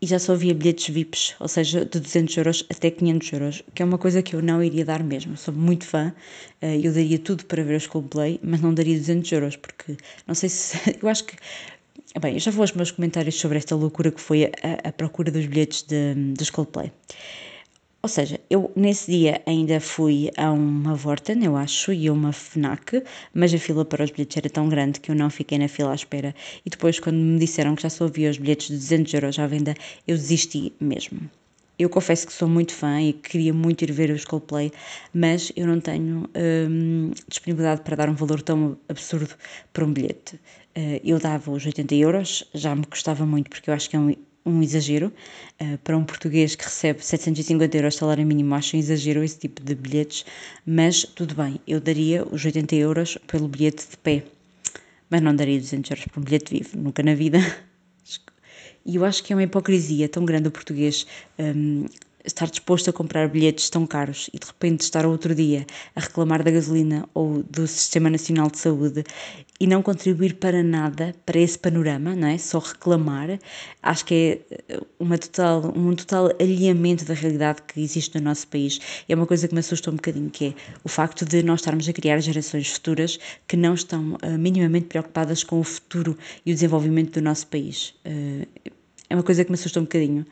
e 0.03 0.07
já 0.07 0.19
só 0.19 0.33
havia 0.33 0.55
bilhetes 0.55 0.89
VIPs, 0.89 1.35
ou 1.39 1.47
seja, 1.47 1.85
de 1.85 2.01
200 2.01 2.37
euros 2.39 2.67
até 2.71 2.91
500 2.91 3.33
euros, 3.33 3.63
que 3.75 3.83
é 3.83 3.85
uma 3.85 3.99
coisa 3.99 4.23
que 4.23 4.35
eu 4.35 4.41
não 4.41 4.63
iria 4.63 4.85
dar 4.85 5.03
mesmo. 5.03 5.37
Sou 5.37 5.53
muito 5.53 5.85
fã, 5.85 6.15
eh, 6.63 6.79
eu 6.83 6.93
daria 6.93 7.19
tudo 7.19 7.45
para 7.45 7.63
ver 7.63 7.77
os 7.77 7.87
Coldplay, 7.87 8.41
mas 8.43 8.61
não 8.63 8.73
daria 8.73 8.97
200 8.97 9.31
euros, 9.33 9.57
porque 9.57 9.97
não 10.27 10.35
sei 10.35 10.49
se. 10.49 10.79
Eu 11.03 11.09
acho 11.09 11.25
que. 11.25 11.37
Bem, 12.21 12.39
já 12.39 12.51
vou 12.51 12.63
aos 12.63 12.73
meus 12.73 12.91
comentários 12.91 13.39
sobre 13.39 13.59
esta 13.59 13.75
loucura 13.77 14.11
que 14.11 14.21
foi 14.21 14.45
a, 14.45 14.89
a 14.89 14.93
procura 14.93 15.31
dos 15.31 15.47
bilhetes 15.47 15.83
de, 15.83 16.15
dos 16.37 16.51
Coldplay. 16.51 16.93
Ou 18.03 18.09
seja, 18.09 18.41
eu 18.49 18.73
nesse 18.75 19.11
dia 19.11 19.43
ainda 19.47 19.79
fui 19.79 20.31
a 20.37 20.51
uma 20.51 20.95
Vorten, 20.95 21.45
eu 21.45 21.55
acho, 21.57 21.93
e 21.93 22.09
a 22.09 22.13
uma 22.13 22.33
FNAC, 22.33 23.03
mas 23.35 23.53
a 23.53 23.59
fila 23.59 23.85
para 23.85 24.05
os 24.05 24.11
bilhetes 24.11 24.39
era 24.39 24.49
tão 24.49 24.69
grande 24.69 25.01
que 25.01 25.11
eu 25.11 25.15
não 25.15 25.29
fiquei 25.29 25.59
na 25.59 25.69
fila 25.69 25.93
à 25.93 25.95
espera. 25.95 26.35
E 26.65 26.71
depois, 26.71 26.99
quando 26.99 27.17
me 27.17 27.39
disseram 27.39 27.75
que 27.75 27.83
já 27.83 27.91
só 27.91 28.07
havia 28.07 28.31
os 28.31 28.39
bilhetes 28.39 28.69
de 28.69 28.77
200 28.77 29.15
euros 29.15 29.39
à 29.39 29.47
venda, 29.47 29.75
eu 30.09 30.17
desisti 30.17 30.73
mesmo. 30.81 31.21
Eu 31.81 31.89
confesso 31.89 32.27
que 32.27 32.33
sou 32.35 32.47
muito 32.47 32.75
fã 32.75 33.01
e 33.01 33.15
queria 33.15 33.55
muito 33.55 33.83
ir 33.83 33.91
ver 33.91 34.11
os 34.11 34.27
Coldplay, 34.27 34.71
mas 35.15 35.51
eu 35.57 35.67
não 35.67 35.81
tenho 35.81 36.29
hum, 36.69 37.11
disponibilidade 37.27 37.81
para 37.81 37.97
dar 37.97 38.11
um 38.11 38.15
valor 38.15 38.43
tão 38.43 38.77
absurdo 38.87 39.35
para 39.73 39.87
um 39.87 39.91
bilhete. 39.91 40.37
Uh, 40.77 41.01
eu 41.03 41.19
dava 41.19 41.51
os 41.51 41.65
80 41.65 41.95
euros, 41.95 42.45
já 42.53 42.77
me 42.77 42.85
custava 42.85 43.25
muito, 43.25 43.49
porque 43.49 43.71
eu 43.71 43.75
acho 43.75 43.89
que 43.89 43.97
é 43.97 43.99
um 43.99 44.15
um 44.45 44.63
exagero. 44.63 45.11
Uh, 45.59 45.79
para 45.79 45.97
um 45.97 46.05
português 46.05 46.55
que 46.55 46.65
recebe 46.65 47.03
750 47.03 47.75
euros 47.79 47.95
de 47.95 48.01
salário 48.01 48.27
mínimo, 48.27 48.55
acho 48.55 48.77
um 48.77 48.79
exagero 48.79 49.25
esse 49.25 49.39
tipo 49.39 49.63
de 49.63 49.75
bilhetes, 49.75 50.27
mas 50.67 51.05
tudo 51.05 51.35
bem, 51.35 51.61
eu 51.67 51.81
daria 51.81 52.27
os 52.27 52.45
80 52.45 52.75
euros 52.75 53.19
pelo 53.27 53.49
bilhete 53.49 53.89
de 53.89 53.97
pé, 53.97 54.25
mas 55.09 55.23
não 55.23 55.35
daria 55.35 55.59
200 55.59 55.91
euros 55.91 56.07
por 56.07 56.21
um 56.21 56.25
bilhete 56.25 56.53
vivo, 56.53 56.79
nunca 56.79 57.03
na 57.03 57.15
vida. 57.15 57.39
E 58.85 58.97
eu 58.97 59.05
acho 59.05 59.23
que 59.23 59.33
é 59.33 59.37
uma 59.37 59.43
hipocrisia 59.43 60.09
tão 60.09 60.25
grande 60.25 60.49
o 60.49 60.51
português 60.51 61.07
um, 61.39 61.87
estar 62.25 62.47
disposto 62.47 62.91
a 62.91 62.93
comprar 62.93 63.29
bilhetes 63.29 63.71
tão 63.71 63.87
caros 63.87 64.31
e 64.33 64.39
de 64.39 64.47
repente 64.47 64.83
estar 64.83 65.07
outro 65.07 65.35
dia 65.35 65.67
a 65.95 66.01
reclamar 66.01 66.43
da 66.43 66.51
gasolina 66.51 67.09
ou 67.15 67.43
do 67.43 67.67
Sistema 67.67 68.11
Nacional 68.11 68.51
de 68.51 68.59
Saúde 68.59 69.05
e 69.61 69.67
não 69.67 69.83
contribuir 69.83 70.37
para 70.37 70.63
nada 70.63 71.15
para 71.27 71.39
esse 71.39 71.59
panorama, 71.59 72.17
não 72.17 72.29
é? 72.29 72.39
Só 72.39 72.59
reclamar, 72.59 73.39
acho 73.83 74.05
que 74.07 74.15
é 74.15 74.57
eh, 74.71 74.81
uma 74.99 75.19
total, 75.19 75.71
um 75.77 75.95
total 75.95 76.31
alinhamento 76.41 77.05
da 77.05 77.13
realidade 77.13 77.61
que 77.69 77.81
existe 77.81 78.19
no 78.19 78.25
nosso 78.25 78.49
país. 78.49 78.81
É 79.07 79.15
uma 79.15 79.27
coisa 79.27 79.47
que 79.47 79.53
me 79.53 79.61
assusta 79.61 79.91
um 79.91 79.97
bocadinho, 79.97 80.31
que 80.31 80.47
é 80.47 80.55
o 80.83 80.89
facto 80.89 81.27
de 81.27 81.43
nós 81.43 81.61
estarmos 81.61 81.87
a 81.87 81.93
criar 81.93 82.19
gerações 82.21 82.69
futuras 82.69 83.19
que 83.47 83.57
não 83.57 83.75
estão 83.75 84.15
uh, 84.15 84.39
minimamente 84.39 84.87
preocupadas 84.87 85.45
com 85.45 85.61
o 85.61 85.65
futuro 85.65 86.17
e 86.47 86.53
o 86.53 86.55
desenvolvimento 86.55 87.21
do 87.21 87.23
nosso 87.23 87.47
país. 87.47 87.95
Uh, 88.07 88.47
é 89.11 89.15
uma 89.15 89.23
coisa 89.23 89.45
que 89.45 89.51
me 89.51 89.57
assusta 89.57 89.79
um 89.79 89.83
bocadinho, 89.83 90.25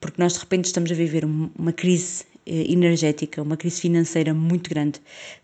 porque 0.00 0.20
nós 0.20 0.34
de 0.34 0.40
repente 0.40 0.66
estamos 0.66 0.90
a 0.90 0.94
viver 0.94 1.24
uma 1.24 1.72
crise 1.72 2.24
eh, 2.46 2.72
energética, 2.72 3.42
uma 3.42 3.58
crise 3.58 3.80
financeira 3.80 4.32
muito 4.32 4.70
grande, 4.70 5.00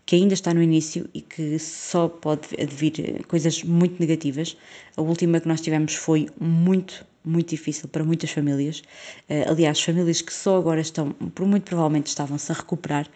que 0.07 0.15
ainda 0.15 0.33
está 0.33 0.53
no 0.53 0.61
início 0.63 1.07
e 1.13 1.21
que 1.21 1.59
só 1.59 2.07
pode 2.07 2.47
advir 2.59 2.93
eh, 2.99 3.23
coisas 3.27 3.63
muito 3.63 3.99
negativas. 3.99 4.57
A 4.97 5.01
última 5.01 5.39
que 5.39 5.47
nós 5.47 5.61
tivemos 5.61 5.93
foi 5.93 6.27
muito, 6.39 7.05
muito 7.23 7.49
difícil 7.49 7.87
para 7.89 8.03
muitas 8.03 8.31
famílias. 8.31 8.81
Eh, 9.29 9.45
aliás, 9.47 9.79
famílias 9.79 10.21
que 10.21 10.33
só 10.33 10.57
agora 10.57 10.81
estão, 10.81 11.15
muito 11.39 11.63
provavelmente 11.63 12.07
estavam-se 12.07 12.51
a 12.51 12.55
recuperar, 12.55 13.07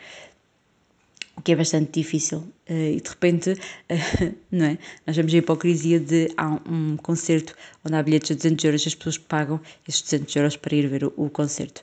o 1.39 1.41
que 1.41 1.53
é 1.53 1.55
bastante 1.55 1.91
difícil. 2.01 2.43
e 2.67 2.99
de 2.99 3.09
repente, 3.09 3.55
não 4.51 4.65
é? 4.65 4.77
Nós 5.07 5.15
vemos 5.15 5.33
a 5.33 5.37
hipocrisia 5.37 5.99
de 5.99 6.29
há 6.35 6.59
um 6.69 6.97
concerto 6.97 7.55
onde 7.85 7.95
há 7.95 8.03
bilhetes 8.03 8.29
de 8.29 8.35
200 8.35 8.65
euros 8.65 8.85
e 8.85 8.87
as 8.89 8.95
pessoas 8.95 9.17
pagam 9.17 9.61
esses 9.87 10.01
200 10.01 10.35
euros 10.35 10.57
para 10.57 10.75
ir 10.75 10.87
ver 10.87 11.05
o, 11.05 11.13
o 11.15 11.29
concerto. 11.29 11.81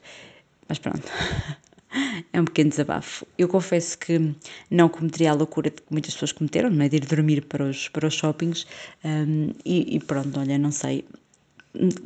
Mas 0.68 0.78
pronto. 0.78 1.10
é 2.34 2.40
um 2.40 2.44
pequeno 2.44 2.68
desabafo. 2.68 3.26
Eu 3.38 3.48
confesso 3.48 3.98
que 3.98 4.34
não 4.70 4.90
cometeria 4.90 5.30
a 5.30 5.34
loucura 5.34 5.70
que 5.70 5.82
muitas 5.90 6.12
pessoas 6.12 6.32
cometeram, 6.32 6.68
não 6.68 6.84
é? 6.84 6.88
De 6.90 6.96
ir 6.96 7.06
dormir 7.06 7.46
para 7.46 7.64
os, 7.64 7.88
para 7.88 8.06
os 8.06 8.14
shoppings 8.14 8.66
um, 9.02 9.52
e, 9.64 9.96
e, 9.96 10.00
pronto, 10.00 10.38
olha, 10.38 10.58
não 10.58 10.70
sei. 10.70 11.06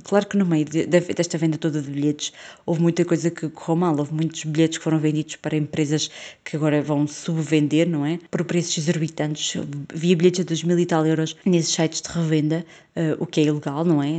Claro 0.05 0.27
que 0.27 0.37
no 0.37 0.47
meio 0.47 0.65
de, 0.65 0.87
desta 0.87 1.39
venda 1.39 1.59
toda 1.59 1.81
de 1.81 1.91
bilhetes 1.91 2.33
houve 2.67 2.81
muita 2.81 3.05
coisa 3.05 3.31
que 3.31 3.49
correu 3.49 3.77
mal, 3.77 3.99
houve 3.99 4.13
muitos 4.13 4.45
bilhetes 4.45 4.79
que 4.79 4.85
foram 4.85 4.99
vendidos 4.99 5.37
para 5.37 5.57
empresas 5.57 6.11
que 6.45 6.57
agora 6.57 6.83
vão 6.83 7.07
subvender, 7.07 7.89
não 7.89 8.05
é? 8.05 8.19
Por 8.31 8.45
preços 8.45 8.79
exorbitantes. 8.79 9.61
Via 9.95 10.17
bilhetes 10.17 10.41
a 10.41 10.45
2 10.45 10.65
mil 10.65 10.79
e 10.79 10.87
tal 10.87 11.07
euros 11.07 11.37
nesses 11.45 11.75
sites 11.75 12.01
de 12.01 12.09
revenda, 12.09 12.65
uh, 12.97 13.23
o 13.23 13.27
que 13.27 13.41
é 13.41 13.45
ilegal, 13.45 13.85
não 13.85 14.03
é? 14.03 14.11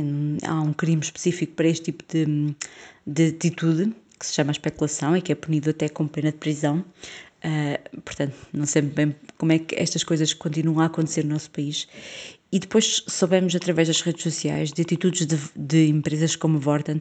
Há 0.46 0.60
um 0.60 0.72
crime 0.72 1.02
específico 1.02 1.54
para 1.54 1.68
este 1.68 1.92
tipo 1.92 2.04
de, 2.08 2.54
de 3.06 3.28
atitude 3.28 3.92
que 4.18 4.26
se 4.26 4.34
chama 4.34 4.52
especulação 4.52 5.16
e 5.16 5.20
que 5.20 5.32
é 5.32 5.34
punido 5.34 5.70
até 5.70 5.88
com 5.88 6.06
pena 6.06 6.30
de 6.30 6.38
prisão. 6.38 6.84
Uh, 7.44 8.00
portanto, 8.02 8.36
não 8.52 8.64
sei 8.66 8.82
bem 8.82 9.16
como 9.36 9.50
é 9.50 9.58
que 9.58 9.74
estas 9.74 10.04
coisas 10.04 10.32
continuam 10.32 10.80
a 10.80 10.86
acontecer 10.86 11.24
no 11.24 11.30
nosso 11.30 11.50
país. 11.50 11.88
E 12.54 12.58
depois 12.58 13.02
soubemos 13.08 13.56
através 13.56 13.88
das 13.88 14.02
redes 14.02 14.22
sociais 14.22 14.72
de 14.72 14.82
atitudes 14.82 15.26
de, 15.26 15.38
de 15.56 15.88
empresas 15.88 16.36
como 16.36 16.60
Vorten 16.60 17.00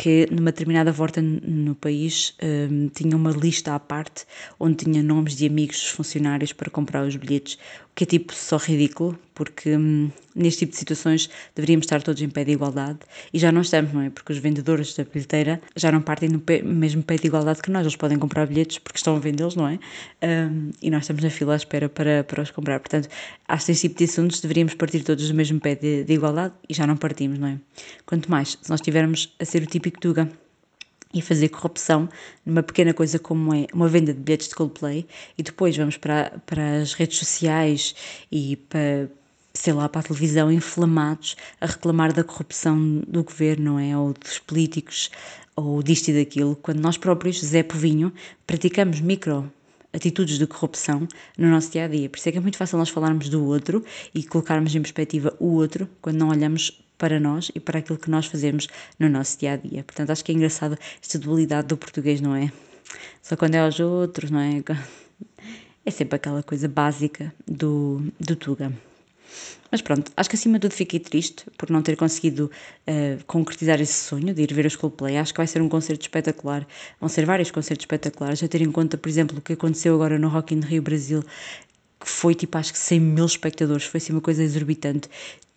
que 0.00 0.26
numa 0.30 0.50
determinada 0.50 0.90
volta 0.90 1.20
no 1.20 1.74
país 1.74 2.34
um, 2.42 2.88
tinha 2.88 3.14
uma 3.14 3.30
lista 3.32 3.74
à 3.74 3.78
parte 3.78 4.24
onde 4.58 4.86
tinha 4.86 5.02
nomes 5.02 5.36
de 5.36 5.46
amigos 5.46 5.78
dos 5.78 5.90
funcionários 5.90 6.54
para 6.54 6.70
comprar 6.70 7.06
os 7.06 7.16
bilhetes, 7.16 7.58
o 7.90 7.94
que 7.94 8.04
é 8.04 8.06
tipo 8.06 8.34
só 8.34 8.56
ridículo, 8.56 9.18
porque 9.34 9.76
hum, 9.76 10.10
neste 10.34 10.60
tipo 10.60 10.72
de 10.72 10.78
situações 10.78 11.30
deveríamos 11.54 11.84
estar 11.84 12.02
todos 12.02 12.20
em 12.20 12.28
pé 12.28 12.44
de 12.44 12.52
igualdade 12.52 12.98
e 13.32 13.38
já 13.38 13.50
não 13.50 13.62
estamos, 13.62 13.92
não 13.92 14.02
é? 14.02 14.10
Porque 14.10 14.32
os 14.32 14.38
vendedores 14.38 14.94
da 14.94 15.04
bilheteira 15.04 15.60
já 15.74 15.90
não 15.90 16.00
partem 16.02 16.28
no 16.28 16.38
pé, 16.38 16.62
mesmo 16.62 17.02
pé 17.02 17.16
de 17.16 17.26
igualdade 17.26 17.62
que 17.62 17.70
nós, 17.70 17.82
eles 17.82 17.96
podem 17.96 18.18
comprar 18.18 18.46
bilhetes 18.46 18.78
porque 18.78 18.98
estão 18.98 19.16
a 19.16 19.18
vendê-los, 19.18 19.56
não 19.56 19.66
é? 19.66 19.78
Um, 20.22 20.70
e 20.82 20.90
nós 20.90 21.04
estamos 21.04 21.22
na 21.22 21.30
fila 21.30 21.54
à 21.54 21.56
espera 21.56 21.88
para, 21.88 22.22
para 22.24 22.42
os 22.42 22.50
comprar. 22.50 22.80
Portanto, 22.80 23.08
acho 23.48 23.66
que 23.66 23.72
este 23.72 23.88
tipo 23.88 23.98
de 23.98 24.04
assuntos 24.04 24.40
deveríamos 24.40 24.74
partir 24.74 25.02
todos 25.02 25.26
do 25.26 25.34
mesmo 25.34 25.58
pé 25.58 25.74
de, 25.74 26.04
de 26.04 26.12
igualdade 26.12 26.54
e 26.68 26.74
já 26.74 26.86
não 26.86 26.96
partimos, 26.96 27.38
não 27.38 27.48
é? 27.48 27.58
Quanto 28.06 28.30
mais, 28.30 28.58
se 28.60 28.68
nós 28.70 28.80
estivermos 28.80 29.34
a 29.40 29.44
ser 29.44 29.62
o 29.62 29.66
típico 29.66 29.89
E 31.12 31.20
fazer 31.20 31.48
corrupção 31.48 32.08
numa 32.46 32.62
pequena 32.62 32.94
coisa 32.94 33.18
como 33.18 33.52
é 33.52 33.66
uma 33.74 33.88
venda 33.88 34.14
de 34.14 34.20
bilhetes 34.20 34.48
de 34.48 34.54
Coldplay 34.54 35.06
e 35.36 35.42
depois 35.42 35.76
vamos 35.76 35.96
para, 35.96 36.40
para 36.46 36.82
as 36.82 36.92
redes 36.92 37.18
sociais 37.18 37.96
e 38.30 38.54
para, 38.54 39.10
sei 39.52 39.72
lá, 39.72 39.88
para 39.88 40.02
a 40.02 40.04
televisão 40.04 40.52
inflamados 40.52 41.34
a 41.60 41.66
reclamar 41.66 42.12
da 42.12 42.22
corrupção 42.22 43.02
do 43.08 43.24
governo, 43.24 43.72
não 43.72 43.78
é? 43.80 43.98
Ou 43.98 44.12
dos 44.12 44.38
políticos, 44.38 45.10
ou 45.56 45.82
disto 45.82 46.08
e 46.08 46.24
daquilo, 46.24 46.54
quando 46.54 46.78
nós 46.78 46.96
próprios, 46.96 47.40
Zé 47.44 47.64
Povinho, 47.64 48.12
praticamos 48.46 49.00
micro 49.00 49.50
atitudes 49.92 50.38
de 50.38 50.46
corrupção 50.46 51.06
no 51.36 51.48
nosso 51.48 51.72
dia 51.72 51.84
a 51.84 51.88
dia. 51.88 52.08
Por 52.08 52.18
isso 52.18 52.28
é 52.28 52.32
que 52.32 52.38
é 52.38 52.40
muito 52.40 52.56
fácil 52.56 52.78
nós 52.78 52.88
falarmos 52.88 53.28
do 53.28 53.44
outro 53.44 53.84
e 54.14 54.22
colocarmos 54.22 54.74
em 54.74 54.80
perspectiva 54.80 55.34
o 55.38 55.54
outro 55.54 55.88
quando 56.00 56.16
não 56.16 56.28
olhamos 56.28 56.80
para 57.00 57.18
nós 57.18 57.50
e 57.54 57.58
para 57.58 57.78
aquilo 57.78 57.98
que 57.98 58.10
nós 58.10 58.26
fazemos 58.26 58.68
no 58.98 59.08
nosso 59.08 59.38
dia 59.38 59.54
a 59.54 59.56
dia. 59.56 59.82
Portanto, 59.82 60.10
acho 60.10 60.22
que 60.22 60.30
é 60.30 60.34
engraçado 60.34 60.78
esta 61.02 61.18
dualidade 61.18 61.66
do 61.68 61.76
português, 61.78 62.20
não 62.20 62.36
é? 62.36 62.52
Só 63.22 63.36
quando 63.36 63.54
é 63.54 63.60
aos 63.60 63.80
outros, 63.80 64.30
não 64.30 64.38
é? 64.38 64.62
É 65.82 65.90
sempre 65.90 66.16
aquela 66.16 66.42
coisa 66.42 66.68
básica 66.68 67.32
do, 67.48 68.02
do 68.20 68.36
Tuga. 68.36 68.70
Mas 69.70 69.80
pronto, 69.80 70.12
acho 70.14 70.28
que 70.28 70.36
acima 70.36 70.58
de 70.58 70.68
tudo 70.68 70.74
fiquei 70.74 71.00
triste 71.00 71.46
por 71.56 71.70
não 71.70 71.80
ter 71.80 71.96
conseguido 71.96 72.50
uh, 72.86 73.24
concretizar 73.24 73.80
esse 73.80 73.94
sonho 73.94 74.34
de 74.34 74.42
ir 74.42 74.52
ver 74.52 74.66
os 74.66 74.76
Coldplay. 74.76 75.16
Acho 75.16 75.32
que 75.32 75.38
vai 75.38 75.46
ser 75.46 75.62
um 75.62 75.70
concerto 75.70 76.02
espetacular. 76.02 76.66
Vão 77.00 77.08
ser 77.08 77.24
vários 77.24 77.50
concertos 77.50 77.84
espetaculares. 77.84 78.42
A 78.42 78.46
ter 78.46 78.60
em 78.60 78.70
conta, 78.70 78.98
por 78.98 79.08
exemplo, 79.08 79.38
o 79.38 79.40
que 79.40 79.54
aconteceu 79.54 79.94
agora 79.94 80.18
no 80.18 80.28
Rock 80.28 80.54
in 80.54 80.60
Rio 80.60 80.82
Brasil, 80.82 81.24
que 81.98 82.08
foi 82.08 82.34
tipo 82.34 82.58
acho 82.58 82.74
que 82.74 82.78
100 82.78 83.00
mil 83.00 83.24
espectadores, 83.24 83.84
foi 83.84 83.98
assim 83.98 84.12
uma 84.12 84.20
coisa 84.20 84.42
exorbitante 84.42 85.08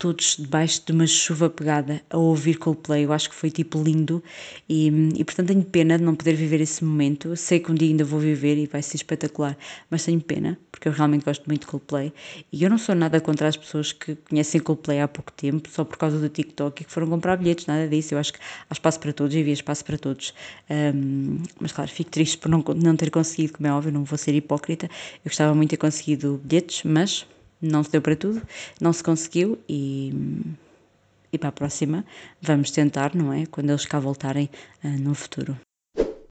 todos 0.04 0.36
debaixo 0.38 0.84
de 0.86 0.92
uma 0.92 1.08
chuva 1.08 1.50
pegada 1.50 2.02
a 2.10 2.18
ouvir 2.18 2.58
Coldplay. 2.58 3.06
Eu 3.06 3.14
acho 3.14 3.30
que 3.30 3.36
foi 3.36 3.50
tipo 3.50 3.82
lindo 3.82 4.22
e, 4.68 4.88
e 5.16 5.24
portanto 5.24 5.48
tenho 5.48 5.64
pena 5.64 5.98
de 5.98 6.04
não 6.04 6.14
poder 6.14 6.34
viver 6.34 6.60
esse 6.60 6.84
momento. 6.84 7.34
Sei 7.38 7.58
que 7.58 7.72
um 7.72 7.74
dia 7.74 7.88
ainda 7.88 8.04
vou 8.04 8.20
viver 8.20 8.58
e 8.58 8.66
vai 8.66 8.82
ser 8.82 8.98
espetacular, 8.98 9.58
mas 9.90 10.04
tenho 10.04 10.20
pena 10.20 10.60
porque 10.70 10.90
eu 10.90 10.92
realmente 10.92 11.24
gosto 11.24 11.46
muito 11.48 11.62
de 11.62 11.68
Coldplay 11.68 12.12
e 12.52 12.62
eu 12.62 12.70
não 12.70 12.78
sou 12.78 12.94
nada 12.94 13.22
contra 13.22 13.48
as 13.48 13.56
pessoas 13.56 13.94
que 13.94 14.16
conhecem 14.16 14.60
Coldplay 14.60 15.00
há 15.00 15.08
pouco 15.08 15.32
tempo 15.32 15.70
só 15.72 15.86
por 15.86 15.96
causa 15.98 16.20
do 16.20 16.28
TikTok 16.28 16.82
e 16.82 16.86
que 16.86 16.92
foram 16.92 17.08
comprar 17.08 17.38
bilhetes, 17.38 17.66
nada 17.66 17.88
disso. 17.88 18.14
Eu 18.14 18.18
acho 18.18 18.34
que 18.34 18.40
há 18.70 18.74
espaço 18.74 19.00
para 19.00 19.14
todos 19.14 19.34
e 19.34 19.40
havia 19.40 19.54
espaço 19.54 19.86
para 19.86 19.98
todos. 19.98 20.34
Um, 20.70 21.38
mas 21.62 21.72
claro, 21.72 21.90
fico 21.90 22.12
triste 22.12 22.38
por 22.40 22.50
não, 22.50 22.62
não 22.76 22.98
ter 22.98 23.10
conseguido, 23.10 23.54
como 23.54 23.68
é 23.68 23.72
óbvio, 23.72 23.94
não 23.94 24.04
vou 24.04 24.18
ser 24.18 24.36
hipócrita. 24.36 24.88
Eu 25.24 25.30
gostava 25.30 25.56
muito 25.56 25.70
de 25.70 25.78
ter 25.78 25.82
conseguido 25.82 26.42
bilhetes, 26.44 26.84
mas 26.84 27.26
não 27.64 27.84
se 27.84 27.92
deu 27.92 28.02
para 28.02 28.16
tudo, 28.16 28.42
não 28.80 28.92
se 28.92 29.04
conseguiu 29.04 29.58
e, 29.68 30.14
e 31.32 31.38
para 31.38 31.50
a 31.50 31.52
próxima 31.52 32.06
vamos 32.42 32.72
tentar, 32.72 33.16
não 33.16 33.32
é? 33.32 33.46
Quando 33.46 33.70
eles 33.70 33.86
cá 33.86 34.00
voltarem 34.00 34.50
uh, 34.84 34.88
no 35.02 35.16
futuro. 35.16 35.58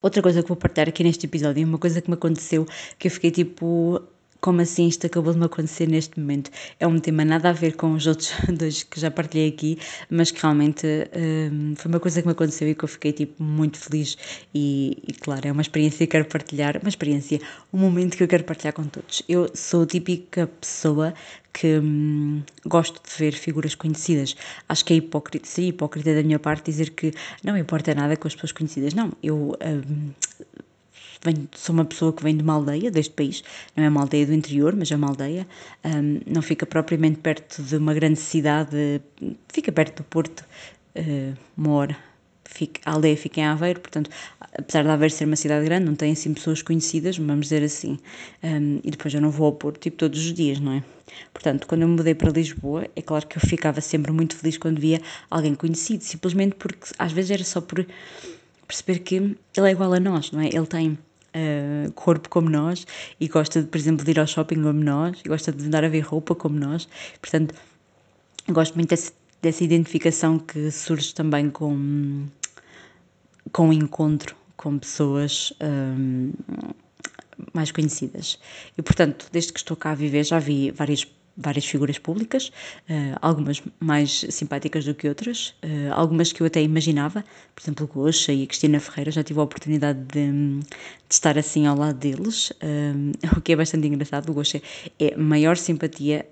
Outra 0.03 0.21
coisa 0.21 0.43
que 0.43 0.49
vou 0.49 0.57
partilhar 0.57 0.89
aqui 0.89 1.05
neste 1.05 1.27
episódio, 1.27 1.65
uma 1.67 1.79
coisa 1.79 2.01
que 2.01 2.11
me 2.11 2.15
aconteceu, 2.15 2.67
que 2.99 3.07
eu 3.07 3.11
fiquei 3.11 3.31
tipo, 3.31 4.03
como 4.43 4.61
assim 4.61 4.89
isto 4.89 5.07
acabou 5.07 5.33
de 5.33 5.39
me 5.39 5.47
acontecer 5.47 5.89
neste 5.89 6.19
momento? 6.19 6.51
É 6.81 6.87
um 6.87 6.99
tema 6.99 7.25
nada 7.25 7.51
a 7.51 7.53
ver 7.53 7.77
com 7.77 7.95
os 7.95 8.07
outros 8.09 8.33
dois 8.53 8.83
que 8.83 9.01
já 9.01 9.09
partilhei 9.09 9.49
aqui, 9.49 9.79
mas 10.11 10.33
que 10.33 10.43
realmente 10.43 10.85
um, 11.53 11.75
foi 11.77 11.89
uma 11.89 12.01
coisa 12.01 12.21
que 12.21 12.27
me 12.27 12.33
aconteceu 12.33 12.69
e 12.69 12.75
que 12.75 12.85
eu 12.85 12.89
fiquei 12.89 13.13
tipo 13.13 13.41
muito 13.41 13.79
feliz 13.79 14.19
e, 14.53 14.99
e, 15.07 15.13
claro, 15.13 15.47
é 15.47 15.53
uma 15.53 15.63
experiência 15.63 16.05
que 16.07 16.11
quero 16.11 16.25
partilhar, 16.25 16.77
uma 16.83 16.89
experiência, 16.89 17.41
um 17.73 17.79
momento 17.79 18.17
que 18.17 18.25
eu 18.25 18.29
quero 18.29 18.43
partilhar 18.43 18.75
com 18.75 18.85
todos. 18.85 19.23
Eu 19.29 19.49
sou 19.55 19.85
a 19.85 19.87
típica 19.87 20.49
pessoa 20.61 21.15
que 21.53 21.79
hum, 21.79 22.43
gosto 22.67 23.01
de 23.03 23.17
ver 23.19 23.33
figuras 23.33 23.75
conhecidas. 23.75 24.35
Acho 24.69 24.85
que 24.85 24.95
é 24.95 24.97
hipócrita, 24.97 25.47
seria 25.47 25.71
hipócrita 25.71 26.15
da 26.15 26.23
minha 26.23 26.39
parte 26.39 26.65
dizer 26.71 26.91
que 26.91 27.13
não 27.45 27.57
importa 27.57 27.95
nada 27.95 28.17
com 28.17 28.27
as 28.27 28.35
pessoas 28.35 28.53
conhecidas. 28.53 28.95
Não, 28.95 29.13
eu 29.23 29.57
hum, 29.63 30.11
venho, 31.23 31.49
sou 31.55 31.75
uma 31.75 31.85
pessoa 31.85 32.12
que 32.12 32.23
vem 32.23 32.37
de 32.37 32.43
uma 32.43 32.55
aldeia 32.55 32.91
deste 32.91 33.14
país, 33.14 33.43
não 33.76 33.85
é 33.85 33.88
uma 33.88 34.02
aldeia 34.02 34.26
do 34.26 34.35
interior, 34.35 34.75
mas 34.76 34.91
é 34.91 34.97
uma 34.97 35.09
aldeia, 35.09 35.47
um, 35.85 36.21
não 36.26 36.43
fica 36.43 36.67
propriamente 36.67 37.19
perto 37.19 37.62
de 37.62 37.76
uma 37.76 37.95
grande 37.95 38.19
cidade, 38.19 39.00
fica 39.49 39.71
perto 39.73 40.02
do 40.02 40.05
Porto, 40.05 40.45
uh, 40.97 41.37
a 42.85 42.91
aldeia 42.93 43.17
fica 43.17 43.41
em 43.41 43.45
Aveiro, 43.45 43.81
portanto, 43.81 44.11
apesar 44.52 44.83
de 44.83 44.88
Aveiro 44.91 45.12
ser 45.12 45.25
uma 45.25 45.37
cidade 45.37 45.64
grande, 45.64 45.87
não 45.87 45.95
tem 45.95 46.12
assim 46.12 46.35
pessoas 46.35 46.61
conhecidas, 46.62 47.17
vamos 47.17 47.47
dizer 47.47 47.62
assim. 47.62 47.99
Um, 48.43 48.81
e 48.85 48.91
depois 48.91 49.14
eu 49.14 49.21
não 49.21 49.31
vou 49.31 49.47
ao 49.47 49.52
Porto 49.52 49.81
tipo 49.81 49.97
todos 49.97 50.19
os 50.19 50.35
dias, 50.35 50.61
não 50.61 50.73
é? 50.73 50.85
Portanto, 51.33 51.67
quando 51.67 51.83
eu 51.83 51.88
me 51.88 51.97
mudei 51.97 52.14
para 52.14 52.31
Lisboa, 52.31 52.87
é 52.95 53.02
claro 53.02 53.26
que 53.26 53.37
eu 53.37 53.41
ficava 53.41 53.81
sempre 53.81 54.12
muito 54.12 54.37
feliz 54.37 54.59
quando 54.59 54.79
via 54.79 55.00
alguém 55.31 55.55
conhecido, 55.55 56.05
simplesmente 56.05 56.57
porque 56.57 56.88
às 56.99 57.12
vezes 57.12 57.31
era 57.31 57.45
só 57.45 57.61
por 57.61 57.87
perceber 58.67 59.00
que 59.00 59.17
ele 59.17 59.37
é 59.57 59.71
igual 59.71 59.93
a 59.93 60.00
nós, 60.00 60.31
não 60.31 60.41
é? 60.41 60.47
Ele 60.47 60.67
tem 60.67 60.99
uh, 61.35 61.93
corpo 61.93 62.29
como 62.29 62.49
nós 62.49 62.87
e 63.21 63.29
gosta, 63.29 63.62
por 63.62 63.79
exemplo, 63.79 64.05
de 64.05 64.11
ir 64.11 64.21
ao 64.21 64.27
shopping 64.27 64.62
como 64.62 64.83
nós 64.83 65.21
e 65.25 65.29
gosta 65.29 65.53
de 65.53 65.65
andar 65.65 65.85
a 65.85 65.89
ver 65.89 66.01
roupa 66.01 66.35
como 66.35 66.59
nós. 66.59 66.89
Portanto, 67.21 67.55
gosto 68.49 68.75
muito 68.75 68.91
desse, 68.91 69.12
dessa 69.41 69.65
identificação 69.65 70.39
que 70.39 70.71
surge 70.71 71.15
também 71.15 71.51
com, 71.51 72.27
com 73.53 73.69
o 73.69 73.73
encontro 73.73 74.37
com 74.57 74.79
pessoas 74.79 75.53
um, 75.61 76.33
mais 77.53 77.73
conhecidas. 77.73 78.39
E, 78.79 78.83
portanto, 78.83 79.27
desde 79.33 79.53
que 79.53 79.59
estou 79.59 79.77
cá 79.77 79.91
a 79.91 79.95
viver, 79.95 80.25
já 80.25 80.39
vi 80.39 80.71
várias 80.71 81.05
várias 81.37 81.65
figuras 81.65 81.99
públicas, 81.99 82.49
uh, 82.89 83.17
algumas 83.21 83.62
mais 83.81 84.25
simpáticas 84.31 84.85
do 84.85 84.95
que 84.95 85.09
outras, 85.09 85.55
uh, 85.62 85.93
algumas 85.93 86.33
que 86.33 86.43
eu 86.43 86.47
até 86.47 86.62
imaginava, 86.62 87.25
por 87.55 87.62
exemplo, 87.62 87.87
Goxa 87.87 88.33
e 88.33 88.45
a 88.45 88.47
Cristina 88.47 88.81
Ferreira, 88.81 89.11
já 89.11 89.23
tive 89.23 89.41
a 89.41 89.43
oportunidade 89.43 89.99
de, 90.01 90.31
de 90.31 90.65
estar 91.11 91.39
assim 91.39 91.67
ao 91.67 91.77
lado 91.77 91.99
deles, 91.99 92.51
uh, 92.51 93.37
o 93.37 93.41
que 93.41 93.53
é 93.53 93.57
bastante 93.57 93.87
engraçado. 93.87 94.31
O 94.31 94.35
Goxa 94.35 94.61
é 94.99 95.15
a 95.15 95.19
maior 95.19 95.57
simpatia 95.57 96.27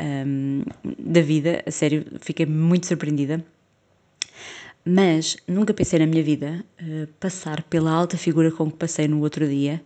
da 0.99 1.21
vida, 1.21 1.63
a 1.67 1.71
sério, 1.71 2.05
fiquei 2.21 2.47
muito 2.47 2.87
surpreendida. 2.87 3.45
Mas 4.85 5.37
nunca 5.47 5.75
pensei 5.75 5.99
na 5.99 6.07
minha 6.07 6.23
vida 6.23 6.65
passar 7.19 7.63
pela 7.65 7.91
alta 7.91 8.17
figura 8.17 8.51
com 8.51 8.71
que 8.71 8.79
passei 8.79 9.07
no 9.07 9.21
outro 9.21 9.47
dia 9.47 9.83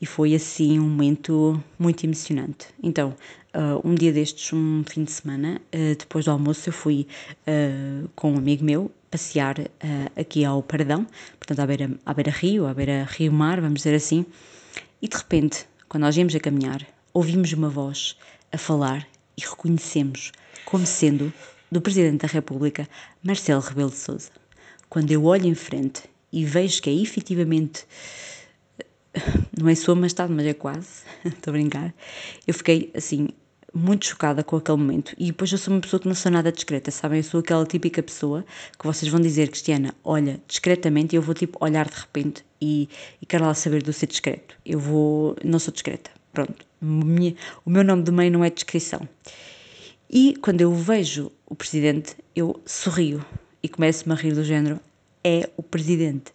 e 0.00 0.06
foi 0.06 0.34
assim 0.34 0.78
um 0.78 0.88
momento 0.88 1.62
muito 1.78 2.04
emocionante. 2.04 2.68
Então, 2.82 3.14
Uh, 3.52 3.84
um 3.84 3.96
dia 3.96 4.12
destes, 4.12 4.52
um 4.52 4.84
fim 4.88 5.02
de 5.02 5.10
semana, 5.10 5.60
uh, 5.74 5.96
depois 5.98 6.24
do 6.24 6.30
almoço, 6.30 6.68
eu 6.68 6.72
fui 6.72 7.04
uh, 7.48 8.08
com 8.14 8.32
um 8.32 8.38
amigo 8.38 8.64
meu 8.64 8.92
passear 9.10 9.56
aqui 10.14 10.44
ao 10.44 10.62
Paradão, 10.62 11.04
portanto 11.36 11.58
à 11.58 11.66
beira, 11.66 11.90
à 12.06 12.14
beira 12.14 12.30
rio, 12.30 12.68
à 12.68 12.72
beira 12.72 13.04
rio-mar, 13.10 13.60
vamos 13.60 13.80
dizer 13.80 13.92
assim, 13.92 14.24
e 15.02 15.08
de 15.08 15.16
repente, 15.16 15.66
quando 15.88 16.02
nós 16.02 16.16
íamos 16.16 16.32
a 16.36 16.38
caminhar, 16.38 16.86
ouvimos 17.12 17.52
uma 17.52 17.68
voz 17.68 18.16
a 18.52 18.56
falar 18.56 19.04
e 19.36 19.40
reconhecemos 19.40 20.30
como 20.64 20.86
sendo 20.86 21.32
do 21.72 21.80
Presidente 21.80 22.22
da 22.22 22.28
República, 22.28 22.88
Marcelo 23.20 23.60
Rebelo 23.60 23.90
de 23.90 23.96
Sousa. 23.96 24.30
Quando 24.88 25.10
eu 25.10 25.24
olho 25.24 25.46
em 25.46 25.56
frente 25.56 26.02
e 26.32 26.44
vejo 26.44 26.80
que 26.80 26.88
é 26.88 26.94
efetivamente 26.94 27.84
não 29.58 29.68
é 29.68 29.74
sua 29.74 29.94
majestade, 29.94 30.32
mas 30.32 30.46
é 30.46 30.54
quase, 30.54 31.04
estou 31.24 31.50
a 31.50 31.52
brincar, 31.52 31.94
eu 32.46 32.54
fiquei 32.54 32.90
assim 32.94 33.28
muito 33.72 34.06
chocada 34.06 34.42
com 34.42 34.56
aquele 34.56 34.78
momento. 34.78 35.14
E 35.18 35.26
depois 35.26 35.50
eu 35.52 35.58
sou 35.58 35.72
uma 35.72 35.80
pessoa 35.80 36.00
que 36.00 36.08
não 36.08 36.14
sou 36.14 36.30
nada 36.30 36.50
discreta, 36.50 36.90
sabem? 36.90 37.18
Eu 37.18 37.24
sou 37.24 37.40
aquela 37.40 37.64
típica 37.64 38.02
pessoa 38.02 38.44
que 38.78 38.86
vocês 38.86 39.10
vão 39.10 39.20
dizer, 39.20 39.48
Cristiana, 39.48 39.94
olha 40.04 40.40
discretamente, 40.46 41.14
e 41.14 41.16
eu 41.16 41.22
vou 41.22 41.34
tipo 41.34 41.64
olhar 41.64 41.88
de 41.88 41.96
repente 41.96 42.44
e, 42.60 42.88
e 43.20 43.26
quero 43.26 43.44
lá 43.44 43.54
saber 43.54 43.82
do 43.82 43.92
ser 43.92 44.06
discreto. 44.06 44.56
Eu 44.64 44.78
vou, 44.78 45.36
não 45.44 45.58
sou 45.58 45.72
discreta, 45.72 46.10
pronto. 46.32 46.66
o 46.82 47.70
meu 47.70 47.84
nome 47.84 48.02
de 48.02 48.10
mãe 48.10 48.30
não 48.30 48.44
é 48.44 48.50
descrição. 48.50 49.08
E 50.08 50.34
quando 50.42 50.60
eu 50.60 50.74
vejo 50.74 51.30
o 51.46 51.54
presidente, 51.54 52.16
eu 52.34 52.60
sorrio 52.66 53.24
e 53.62 53.68
começo-me 53.68 54.12
a 54.12 54.16
rir 54.16 54.32
do 54.32 54.42
género: 54.42 54.80
é 55.22 55.48
o 55.56 55.62
presidente. 55.62 56.32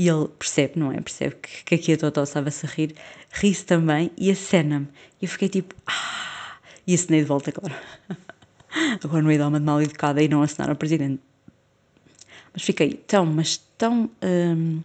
E 0.00 0.08
ele 0.08 0.28
percebe, 0.28 0.80
não 0.80 0.90
é? 0.90 0.98
Percebe 0.98 1.36
que, 1.42 1.62
que 1.62 1.74
aqui 1.74 1.92
a 1.92 1.98
Totó 1.98 2.22
estava-se 2.22 2.64
a 2.64 2.68
rir, 2.70 2.94
ri-se 3.32 3.66
também 3.66 4.10
e 4.16 4.30
acena-me. 4.30 4.88
E 5.20 5.26
eu 5.26 5.28
fiquei 5.28 5.50
tipo, 5.50 5.74
ah! 5.86 6.56
E 6.86 6.94
acenei 6.94 7.20
de 7.20 7.26
volta, 7.26 7.52
claro. 7.52 7.74
Agora 9.04 9.22
não 9.22 9.30
ia 9.30 9.36
dar 9.36 9.48
uma 9.48 9.60
de 9.60 9.66
mal 9.66 9.82
educada 9.82 10.22
e 10.22 10.26
não 10.26 10.40
acenar 10.40 10.70
ao 10.70 10.76
presidente. 10.76 11.20
Mas 12.50 12.62
fiquei 12.62 12.94
tão, 12.94 13.26
mas 13.26 13.58
tão 13.76 14.10
hum, 14.22 14.80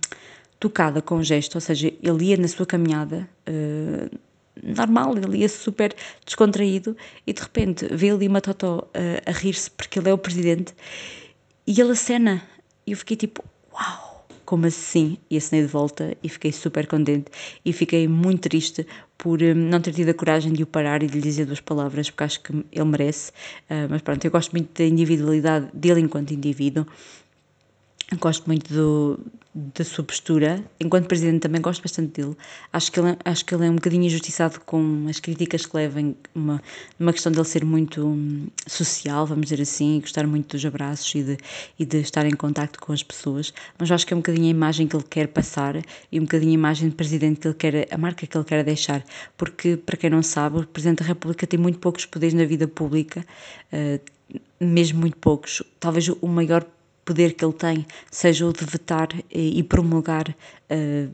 tocada 0.59 1.01
com 1.01 1.15
o 1.15 1.23
gesto, 1.23 1.55
ou 1.55 1.61
seja, 1.61 1.93
ele 2.03 2.25
ia 2.25 2.35
na 2.35 2.49
sua 2.49 2.65
caminhada 2.65 3.25
uh, 3.47 4.19
normal, 4.61 5.17
ele 5.17 5.37
ia 5.37 5.47
super 5.47 5.95
descontraído 6.25 6.97
e 7.25 7.31
de 7.31 7.41
repente 7.41 7.87
vê 7.89 8.09
ali 8.09 8.27
uma 8.27 8.41
totó 8.41 8.79
uh, 8.79 8.89
a 9.25 9.31
rir-se 9.31 9.71
porque 9.71 9.97
ele 9.97 10.09
é 10.09 10.13
o 10.13 10.17
presidente 10.17 10.75
e 11.65 11.79
ele 11.79 11.93
acena. 11.93 12.43
E 12.85 12.91
eu 12.91 12.97
fiquei 12.97 13.15
tipo, 13.15 13.41
uau! 13.73 14.14
Como 14.45 14.65
assim? 14.65 15.17
E 15.29 15.37
assinei 15.37 15.65
de 15.65 15.71
volta 15.71 16.15
e 16.23 16.29
fiquei 16.29 16.51
super 16.51 16.87
contente 16.87 17.31
e 17.63 17.73
fiquei 17.73 18.07
muito 18.07 18.41
triste 18.41 18.85
por 19.17 19.41
um, 19.41 19.55
não 19.55 19.81
ter 19.81 19.93
tido 19.93 20.09
a 20.09 20.13
coragem 20.13 20.53
de 20.53 20.63
o 20.63 20.67
parar 20.67 21.01
e 21.03 21.07
de 21.07 21.15
lhe 21.15 21.21
dizer 21.21 21.45
duas 21.45 21.59
palavras, 21.59 22.09
porque 22.09 22.23
acho 22.23 22.41
que 22.41 22.65
ele 22.71 22.85
merece. 22.85 23.31
Uh, 23.69 23.87
mas 23.89 24.01
pronto, 24.01 24.23
eu 24.23 24.31
gosto 24.31 24.51
muito 24.51 24.77
da 24.77 24.87
individualidade 24.87 25.67
dele 25.73 26.01
enquanto 26.01 26.33
indivíduo 26.33 26.85
Gosto 28.13 28.45
muito 28.45 28.71
do, 28.71 29.19
da 29.55 29.83
sua 29.83 30.03
postura. 30.03 30.63
Enquanto 30.79 31.07
presidente 31.07 31.39
também 31.39 31.59
gosto 31.59 31.81
bastante 31.81 32.21
dele. 32.21 32.35
Acho 32.71 32.91
que 32.91 32.99
ele, 32.99 33.17
acho 33.25 33.43
que 33.43 33.55
ele 33.55 33.65
é 33.65 33.69
um 33.69 33.75
bocadinho 33.75 34.03
injustiçado 34.03 34.59
com 34.59 35.07
as 35.09 35.19
críticas 35.19 35.65
que 35.65 35.75
levem 35.75 36.15
uma, 36.35 36.61
uma 36.99 37.11
questão 37.11 37.31
dele 37.31 37.45
ser 37.45 37.65
muito 37.65 38.05
hum, 38.05 38.47
social, 38.67 39.25
vamos 39.25 39.45
dizer 39.45 39.61
assim, 39.61 39.97
e 39.97 40.01
gostar 40.01 40.27
muito 40.27 40.55
dos 40.55 40.63
abraços 40.63 41.15
e 41.15 41.23
de, 41.23 41.37
e 41.79 41.85
de 41.85 41.97
estar 41.97 42.27
em 42.27 42.35
contacto 42.35 42.79
com 42.79 42.93
as 42.93 43.01
pessoas. 43.01 43.51
Mas 43.79 43.89
acho 43.89 44.05
que 44.05 44.13
é 44.13 44.15
um 44.15 44.19
bocadinho 44.19 44.47
a 44.47 44.51
imagem 44.51 44.87
que 44.87 44.95
ele 44.95 45.05
quer 45.09 45.27
passar 45.29 45.75
e 46.11 46.19
um 46.19 46.23
bocadinho 46.23 46.51
a 46.51 46.55
imagem 46.55 46.89
de 46.89 46.95
presidente 46.95 47.39
que 47.39 47.47
ele 47.47 47.55
quer, 47.55 47.87
a 47.91 47.97
marca 47.97 48.27
que 48.27 48.37
ele 48.37 48.45
quer 48.45 48.63
deixar. 48.63 49.03
Porque, 49.35 49.77
para 49.77 49.97
quem 49.97 50.11
não 50.11 50.21
sabe, 50.21 50.59
o 50.59 50.67
presidente 50.67 50.99
da 50.99 51.05
República 51.05 51.47
tem 51.47 51.59
muito 51.59 51.79
poucos 51.79 52.05
poderes 52.05 52.35
na 52.35 52.45
vida 52.45 52.67
pública. 52.67 53.25
Uh, 53.73 53.99
mesmo 54.59 54.99
muito 54.99 55.17
poucos. 55.17 55.61
Talvez 55.79 56.07
o 56.09 56.27
maior 56.27 56.65
poder 57.05 57.33
que 57.33 57.45
ele 57.45 57.53
tem 57.53 57.85
seja 58.11 58.47
o 58.47 58.51
de 58.51 58.65
vetar 58.65 59.07
e 59.29 59.61
promulgar 59.63 60.27
uh, 60.29 61.11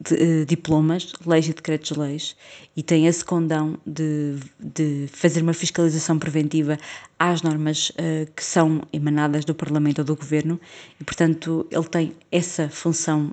de, 0.00 0.14
uh, 0.14 0.46
diplomas, 0.46 1.12
leis 1.26 1.46
e 1.46 1.52
decretos-leis, 1.52 2.34
e 2.74 2.82
tem 2.82 3.06
esse 3.06 3.22
condão 3.22 3.78
de, 3.86 4.36
de 4.58 5.06
fazer 5.12 5.42
uma 5.42 5.52
fiscalização 5.52 6.18
preventiva 6.18 6.78
às 7.18 7.42
normas 7.42 7.90
uh, 7.90 8.30
que 8.34 8.42
são 8.42 8.82
emanadas 8.92 9.44
do 9.44 9.54
Parlamento 9.54 9.98
ou 9.98 10.04
do 10.04 10.16
Governo, 10.16 10.58
e 10.98 11.04
portanto 11.04 11.66
ele 11.70 11.84
tem 11.84 12.16
essa 12.32 12.68
função 12.70 13.30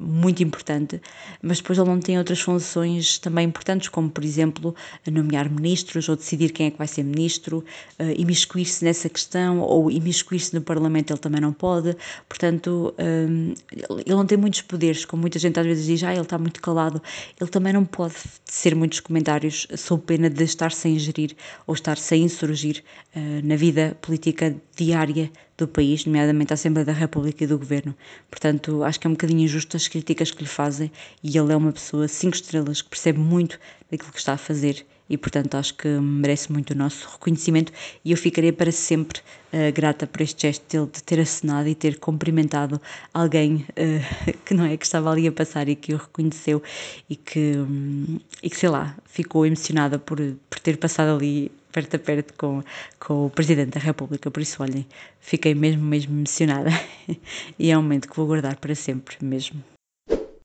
muito 0.00 0.42
importante, 0.42 1.00
mas 1.42 1.58
depois 1.58 1.78
ele 1.78 1.88
não 1.88 2.00
tem 2.00 2.16
outras 2.16 2.40
funções 2.40 3.18
também 3.18 3.46
importantes, 3.46 3.88
como 3.88 4.08
por 4.08 4.24
exemplo 4.24 4.74
nomear 5.06 5.50
ministros 5.50 6.08
ou 6.08 6.16
decidir 6.16 6.50
quem 6.52 6.66
é 6.66 6.70
que 6.70 6.78
vai 6.78 6.86
ser 6.86 7.02
ministro, 7.02 7.58
uh, 7.98 8.04
imiscuir-se 8.16 8.82
nessa 8.84 9.08
questão 9.08 9.60
ou 9.60 9.90
imiscuir-se 9.90 10.54
no 10.54 10.62
Parlamento 10.62 11.12
ele 11.12 11.18
também 11.18 11.40
não 11.40 11.52
pode, 11.52 11.94
portanto 12.28 12.94
um, 12.98 13.54
ele 13.72 14.14
não 14.14 14.24
tem 14.24 14.38
muitos 14.38 14.62
poderes, 14.62 15.04
como 15.04 15.20
muita 15.20 15.38
gente 15.38 15.60
às 15.60 15.66
vezes 15.66 15.84
diz, 15.84 16.02
ah, 16.02 16.12
ele 16.12 16.22
está 16.22 16.38
muito 16.38 16.62
calado, 16.62 17.02
ele 17.38 17.50
também 17.50 17.72
não 17.72 17.84
pode 17.84 18.14
ser 18.44 18.74
muitos 18.74 19.00
comentários 19.00 19.66
sob 19.76 20.02
pena 20.04 20.30
de 20.30 20.44
estar 20.44 20.72
sem 20.72 20.98
gerir 20.98 21.36
ou 21.66 21.74
estar 21.74 21.98
sem 21.98 22.22
insurgir 22.22 22.82
uh, 23.14 23.46
na 23.46 23.56
vida 23.56 23.96
política 24.00 24.56
diária 24.74 25.30
do 25.60 25.68
país, 25.68 26.04
nomeadamente 26.04 26.52
a 26.52 26.54
Assembleia 26.54 26.84
da 26.84 26.92
República 26.92 27.44
e 27.44 27.46
do 27.46 27.58
Governo. 27.58 27.94
Portanto, 28.30 28.82
acho 28.82 28.98
que 28.98 29.06
é 29.06 29.10
um 29.10 29.12
bocadinho 29.14 29.40
injusto 29.40 29.76
as 29.76 29.86
críticas 29.86 30.30
que 30.30 30.42
lhe 30.42 30.48
fazem 30.48 30.90
e 31.22 31.36
ele 31.36 31.52
é 31.52 31.56
uma 31.56 31.72
pessoa 31.72 32.08
cinco 32.08 32.34
estrelas 32.34 32.82
que 32.82 32.88
percebe 32.88 33.18
muito 33.18 33.58
daquilo 33.90 34.12
que 34.12 34.18
está 34.18 34.34
a 34.34 34.38
fazer 34.38 34.84
e, 35.10 35.18
portanto, 35.18 35.56
acho 35.56 35.74
que 35.74 35.88
merece 35.88 36.52
muito 36.52 36.70
o 36.70 36.76
nosso 36.76 37.08
reconhecimento 37.10 37.72
e 38.04 38.12
eu 38.12 38.16
ficarei 38.16 38.52
para 38.52 38.70
sempre 38.70 39.18
uh, 39.52 39.72
grata 39.74 40.06
por 40.06 40.20
este 40.20 40.42
gesto 40.42 40.64
dele 40.70 40.88
de 40.92 41.02
ter 41.02 41.18
acenado 41.18 41.68
e 41.68 41.74
ter 41.74 41.98
cumprimentado 41.98 42.80
alguém 43.12 43.66
uh, 43.70 44.34
que 44.46 44.54
não 44.54 44.64
é 44.64 44.76
que 44.76 44.84
estava 44.84 45.10
ali 45.10 45.26
a 45.26 45.32
passar 45.32 45.68
e 45.68 45.74
que 45.74 45.92
o 45.92 45.96
reconheceu 45.96 46.62
e 47.08 47.16
que, 47.16 47.56
um, 47.56 48.20
e 48.40 48.48
que 48.48 48.56
sei 48.56 48.68
lá, 48.68 48.96
ficou 49.04 49.44
emocionada 49.44 49.98
por, 49.98 50.18
por 50.48 50.60
ter 50.60 50.76
passado 50.76 51.16
ali 51.16 51.50
perto 51.70 51.96
a 51.96 51.98
perto 51.98 52.34
com, 52.34 52.62
com 52.98 53.26
o 53.26 53.30
Presidente 53.30 53.70
da 53.74 53.80
República, 53.80 54.30
por 54.30 54.42
isso, 54.42 54.62
olhem, 54.62 54.86
fiquei 55.20 55.54
mesmo, 55.54 55.82
mesmo 55.82 56.16
emocionada 56.18 56.70
e 57.58 57.70
é 57.70 57.78
um 57.78 57.82
momento 57.82 58.08
que 58.08 58.16
vou 58.16 58.26
guardar 58.26 58.56
para 58.56 58.74
sempre 58.74 59.16
mesmo. 59.24 59.62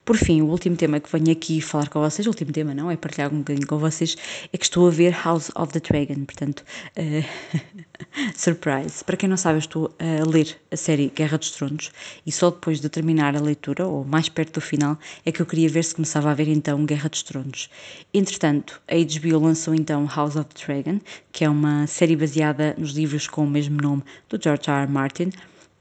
Por 0.06 0.18
fim, 0.18 0.40
o 0.44 0.46
último 0.46 0.76
tema 0.76 1.00
que 1.00 1.12
venho 1.12 1.32
aqui 1.32 1.60
falar 1.60 1.90
com 1.90 2.00
vocês, 2.00 2.28
o 2.28 2.30
último 2.30 2.52
tema 2.52 2.76
não, 2.76 2.92
é 2.92 2.96
partilhar 2.96 3.34
um 3.34 3.40
bocadinho 3.40 3.66
com 3.66 3.80
vocês, 3.80 4.16
é 4.54 4.56
que 4.56 4.64
estou 4.64 4.88
a 4.88 4.92
ver 4.92 5.12
House 5.26 5.50
of 5.56 5.74
the 5.74 5.80
Dragon, 5.80 6.24
portanto, 6.26 6.64
uh, 6.96 7.26
surprise. 8.38 9.04
Para 9.04 9.18
quem 9.18 9.28
não 9.28 9.36
sabe, 9.36 9.56
eu 9.56 9.60
estou 9.62 9.96
a 9.98 10.30
ler 10.30 10.56
a 10.72 10.78
série 10.78 11.08
Guerra 11.10 11.40
dos 11.40 11.50
Tronos 11.50 11.92
e 12.24 12.32
só 12.32 12.52
depois 12.52 12.80
de 12.80 12.88
terminar 12.88 13.36
a 13.36 13.42
leitura, 13.42 13.88
ou 13.88 14.06
mais 14.06 14.30
perto 14.30 14.54
do 14.54 14.62
final, 14.62 14.96
é 15.26 15.32
que 15.32 15.42
eu 15.42 15.46
queria 15.48 15.70
ver 15.70 15.84
se 15.84 15.96
começava 15.96 16.30
a 16.30 16.36
ver 16.36 16.50
então 16.50 16.86
Guerra 16.86 17.10
dos 17.10 17.24
Tronos. 17.24 17.68
Entretanto, 18.14 18.80
a 18.88 18.94
HBO 18.94 19.40
lançou 19.40 19.74
então 19.74 20.06
House 20.06 20.36
of 20.36 20.46
the 20.54 20.66
Dragon, 20.68 21.00
que 21.32 21.44
é 21.44 21.50
uma 21.50 21.88
série 21.88 22.16
baseada 22.16 22.76
nos 22.78 22.92
livros 22.92 23.28
com 23.28 23.44
o 23.44 23.50
mesmo 23.50 23.82
nome 23.82 24.04
do 24.30 24.40
George 24.40 24.70
R. 24.70 24.84
R. 24.84 24.92
Martin, 24.92 25.32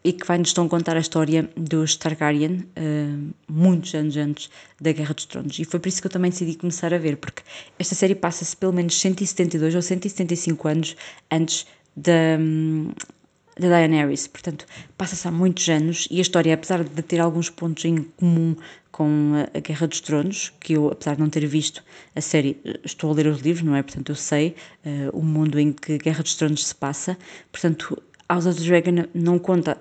e 0.05 0.13
que 0.13 0.27
vai-nos 0.27 0.53
então 0.53 0.69
contar 0.69 0.97
a 0.97 1.01
história 1.01 1.49
dos 1.57 1.97
Targaryen 1.97 2.69
uh, 2.77 3.35
muitos 3.49 3.95
anos 3.95 4.17
antes 4.19 4.51
da 4.79 4.93
Guerra 4.93 5.15
dos 5.15 5.25
Tronos. 5.25 5.59
E 5.59 5.65
foi 5.65 5.81
por 5.81 5.89
isso 5.89 6.03
que 6.03 6.07
eu 6.07 6.11
também 6.11 6.31
decidi 6.31 6.55
começar 6.57 6.93
a 6.93 6.99
ver, 6.99 7.17
porque 7.17 7.43
esta 7.79 7.95
série 7.95 8.15
passa-se 8.15 8.55
pelo 8.55 8.75
menos 8.75 9.01
172 9.01 9.75
ou 9.75 9.81
175 9.81 10.69
anos 10.69 10.97
antes 11.33 11.67
da, 11.97 12.37
um, 12.39 12.91
da 13.59 13.69
Daenerys, 13.69 14.27
portanto, 14.27 14.67
passa-se 14.99 15.27
há 15.27 15.31
muitos 15.31 15.67
anos 15.71 16.07
e 16.11 16.19
a 16.19 16.23
história, 16.23 16.53
apesar 16.53 16.85
de 16.85 17.03
ter 17.03 17.21
alguns 17.21 17.49
pontos 17.49 17.85
em 17.87 18.03
comum 18.19 18.57
com 18.93 19.33
a, 19.55 19.59
Guerra 19.59 19.87
dos 19.87 20.01
Tronos, 20.01 20.53
que 20.61 20.75
eu, 20.75 20.89
apesar 20.89 21.15
de 21.15 21.21
não 21.21 21.31
ter 21.31 21.47
visto 21.47 21.83
a 22.15 22.21
série, 22.21 22.61
estou 22.85 23.11
a 23.11 23.15
ler 23.15 23.27
os 23.27 23.41
livros, 23.41 23.65
não 23.65 23.75
é? 23.75 23.83
Portanto, 23.83 24.11
eu 24.11 24.17
sei 24.17 24.55
uh, 24.85 25.17
o 25.17 25.23
mundo 25.23 25.59
em 25.59 25.73
que 25.73 25.97
Guerra 25.99 26.23
dos 26.23 26.35
Tronos 26.35 26.67
se 26.67 26.75
passa, 26.75 27.17
portanto, 27.51 28.01
House 28.29 28.47
of 28.47 28.59
the 28.59 28.67
Dragon 28.67 29.07
não 29.15 29.39
conta, 29.39 29.81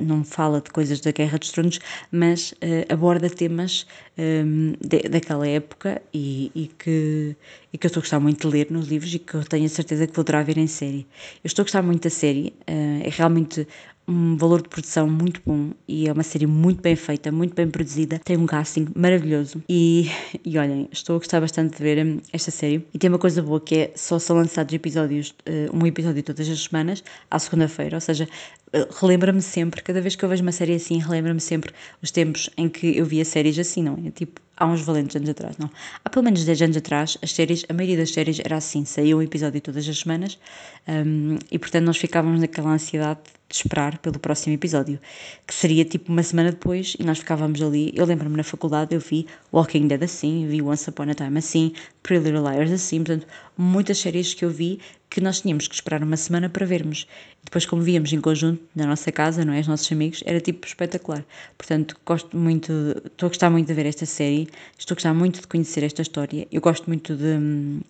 não 0.00 0.24
fala 0.24 0.60
de 0.60 0.70
coisas 0.70 1.00
da 1.00 1.10
Guerra 1.10 1.38
dos 1.38 1.50
Tronos, 1.52 1.78
mas 2.10 2.52
uh, 2.52 2.92
aborda 2.92 3.28
temas 3.28 3.86
um, 4.16 4.22
ehm, 4.22 4.72
de, 4.80 5.08
daquela 5.08 5.46
época 5.46 6.00
e, 6.12 6.50
e, 6.54 6.66
que, 6.68 7.36
e 7.72 7.78
que 7.78 7.86
eu 7.86 7.88
estou 7.88 8.00
a 8.00 8.02
gostar 8.02 8.20
muito 8.20 8.48
de 8.48 8.54
ler 8.56 8.70
nos 8.70 8.88
livros 8.88 9.14
e 9.14 9.18
que 9.18 9.34
eu 9.34 9.44
tenho 9.44 9.66
a 9.66 9.68
certeza 9.68 10.06
que 10.06 10.14
vou 10.14 10.22
adorar 10.22 10.44
ver 10.44 10.56
em 10.56 10.66
série. 10.66 11.06
Eu 11.44 11.48
estou 11.48 11.62
a 11.62 11.64
gostar 11.64 11.82
muito 11.82 12.02
da 12.04 12.10
série, 12.10 12.54
uh, 12.68 13.06
é 13.06 13.10
realmente 13.10 13.66
um 14.10 14.36
valor 14.36 14.60
de 14.60 14.68
produção 14.68 15.08
muito 15.08 15.40
bom 15.46 15.70
e 15.86 16.08
é 16.08 16.12
uma 16.12 16.24
série 16.24 16.46
muito 16.46 16.82
bem 16.82 16.96
feita, 16.96 17.30
muito 17.30 17.54
bem 17.54 17.70
produzida, 17.70 18.18
tem 18.18 18.36
um 18.36 18.44
casting 18.44 18.88
maravilhoso. 18.96 19.62
E, 19.68 20.10
e 20.44 20.58
olhem, 20.58 20.88
estou 20.90 21.14
a 21.14 21.18
gostar 21.18 21.40
bastante 21.40 21.76
de 21.76 21.82
ver 21.82 22.04
hum, 22.04 22.18
esta 22.32 22.50
série. 22.50 22.84
E 22.92 22.98
tem 22.98 23.08
uma 23.08 23.20
coisa 23.20 23.40
boa 23.40 23.60
que 23.60 23.76
é 23.76 23.92
só 23.94 24.18
são 24.18 24.36
lançados 24.36 24.74
episódios, 24.74 25.30
uh, 25.48 25.76
um 25.76 25.86
episódio 25.86 26.22
todas 26.24 26.48
as 26.48 26.64
semanas, 26.64 27.04
à 27.30 27.38
segunda-feira, 27.38 27.96
ou 27.96 28.00
seja, 28.00 28.28
uh, 28.74 29.00
relembra-me 29.00 29.40
sempre, 29.40 29.80
cada 29.80 30.00
vez 30.00 30.16
que 30.16 30.24
eu 30.24 30.28
vejo 30.28 30.42
uma 30.42 30.52
série 30.52 30.74
assim, 30.74 30.98
relembra-me 30.98 31.40
sempre 31.40 31.72
os 32.02 32.10
tempos 32.10 32.50
em 32.56 32.68
que 32.68 32.96
eu 32.96 33.06
via 33.06 33.24
séries 33.24 33.58
assim, 33.60 33.84
não 33.84 33.96
é? 34.04 34.10
Tipo, 34.10 34.40
há 34.60 34.66
uns 34.66 34.82
valentes 34.82 35.16
anos 35.16 35.28
atrás, 35.30 35.56
não. 35.58 35.70
Há 36.04 36.10
pelo 36.10 36.24
menos 36.24 36.44
10 36.44 36.62
anos 36.62 36.76
atrás, 36.76 37.18
as 37.22 37.32
séries, 37.32 37.64
a 37.68 37.72
maioria 37.72 37.96
das 37.96 38.12
séries 38.12 38.38
era 38.44 38.56
assim, 38.56 38.84
saía 38.84 39.16
um 39.16 39.22
episódio 39.22 39.60
todas 39.60 39.88
as 39.88 39.98
semanas 39.98 40.38
um, 40.86 41.38
e 41.50 41.58
portanto 41.58 41.86
nós 41.86 41.96
ficávamos 41.96 42.40
naquela 42.40 42.70
ansiedade 42.70 43.20
de 43.48 43.56
esperar 43.56 43.98
pelo 43.98 44.18
próximo 44.18 44.54
episódio, 44.54 45.00
que 45.46 45.52
seria 45.52 45.84
tipo 45.84 46.12
uma 46.12 46.22
semana 46.22 46.52
depois 46.52 46.94
e 47.00 47.02
nós 47.02 47.18
ficávamos 47.18 47.60
ali. 47.60 47.90
Eu 47.96 48.06
lembro-me 48.06 48.36
na 48.36 48.44
faculdade, 48.44 48.94
eu 48.94 49.00
vi 49.00 49.26
Walking 49.52 49.88
Dead 49.88 50.02
assim, 50.02 50.46
vi 50.46 50.62
Once 50.62 50.88
Upon 50.88 51.10
a 51.10 51.14
Time 51.14 51.38
assim, 51.38 51.72
Pretty 52.02 52.24
Little 52.24 52.48
Liars 52.48 52.70
assim, 52.70 53.02
portanto, 53.02 53.26
muitas 53.60 53.98
séries 53.98 54.32
que 54.32 54.44
eu 54.44 54.50
vi 54.50 54.80
que 55.10 55.20
nós 55.20 55.40
tínhamos 55.40 55.68
que 55.68 55.74
esperar 55.74 56.02
uma 56.02 56.16
semana 56.16 56.48
para 56.48 56.64
vermos. 56.64 57.06
Depois, 57.44 57.66
como 57.66 57.82
víamos 57.82 58.12
em 58.12 58.20
conjunto 58.20 58.62
na 58.74 58.86
nossa 58.86 59.12
casa, 59.12 59.44
não 59.44 59.52
é? 59.52 59.60
Os 59.60 59.68
nossos 59.68 59.90
amigos, 59.92 60.22
era 60.24 60.40
tipo 60.40 60.66
espetacular. 60.66 61.24
Portanto, 61.58 61.96
gosto 62.06 62.36
muito, 62.36 62.72
estou 63.04 63.26
a 63.26 63.28
gostar 63.28 63.50
muito 63.50 63.66
de 63.66 63.74
ver 63.74 63.86
esta 63.86 64.06
série, 64.06 64.48
estou 64.78 64.94
a 64.94 64.96
gostar 64.96 65.14
muito 65.14 65.40
de 65.40 65.46
conhecer 65.46 65.82
esta 65.82 66.00
história. 66.00 66.46
Eu 66.50 66.60
gosto 66.60 66.86
muito 66.86 67.14
de 67.14 67.36
hum, 67.36 67.80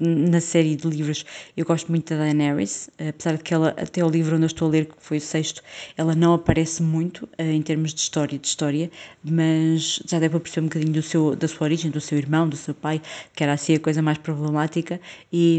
na 0.00 0.40
série 0.40 0.76
de 0.76 0.88
livros 0.88 1.24
eu 1.56 1.64
gosto 1.64 1.88
muito 1.88 2.10
da 2.10 2.20
Daenerys, 2.20 2.88
apesar 2.98 3.36
de 3.36 3.42
que 3.42 3.52
ela, 3.52 3.70
até 3.70 4.04
o 4.04 4.08
livro 4.08 4.36
onde 4.36 4.44
eu 4.44 4.48
estou 4.48 4.68
a 4.68 4.70
ler, 4.70 4.86
que 4.86 4.94
foi 4.98 5.18
o 5.18 5.20
sexto, 5.20 5.62
ela 5.96 6.14
não 6.14 6.34
aparece 6.34 6.82
muito 6.82 7.24
uh, 7.24 7.42
em 7.42 7.60
termos 7.62 7.92
de 7.92 8.00
história, 8.00 8.38
de 8.38 8.46
história, 8.46 8.90
mas 9.24 10.00
já 10.06 10.18
deu 10.18 10.30
para 10.30 10.40
perceber 10.40 10.64
um 10.64 10.68
bocadinho 10.68 10.92
do 10.92 11.02
seu, 11.02 11.34
da 11.34 11.48
sua 11.48 11.64
origem, 11.64 11.90
do 11.90 12.00
seu 12.00 12.16
irmão, 12.16 12.48
do 12.48 12.56
seu 12.56 12.74
pai, 12.74 13.00
que 13.34 13.42
era 13.42 13.52
assim 13.52 13.74
a 13.74 13.80
coisa 13.80 14.00
mais 14.00 14.18
problemática, 14.18 15.00
e, 15.32 15.56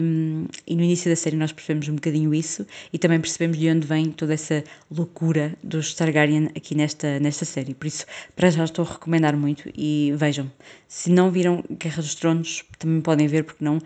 e 0.65 0.75
no 0.75 0.84
início 0.84 1.10
da 1.10 1.15
série 1.15 1.36
nós 1.36 1.52
percebemos 1.52 1.89
um 1.89 1.95
bocadinho 1.95 2.34
isso, 2.34 2.65
e 2.93 2.97
também 2.97 3.19
percebemos 3.19 3.58
de 3.58 3.69
onde 3.69 3.86
vem 3.86 4.12
toda 4.12 4.34
essa 4.34 4.63
loucura 4.89 5.54
dos 5.63 5.93
Targaryen 5.93 6.49
aqui 6.56 6.75
nesta, 6.75 7.19
nesta 7.19 7.45
série, 7.45 7.73
por 7.73 7.88
isso 7.88 8.06
para 8.36 8.49
já 8.49 8.63
estou 8.63 8.86
a 8.86 8.91
recomendar 8.93 9.36
muito, 9.36 9.69
e 9.75 10.13
vejam, 10.15 10.49
se 10.88 11.12
não 11.12 11.30
viram 11.30 11.63
Guerra 11.69 12.02
dos 12.02 12.15
Tronos, 12.15 12.63
também 12.78 13.02
podem 13.02 13.28
ver, 13.28 13.43
porque 13.43 13.63
não 13.63 13.80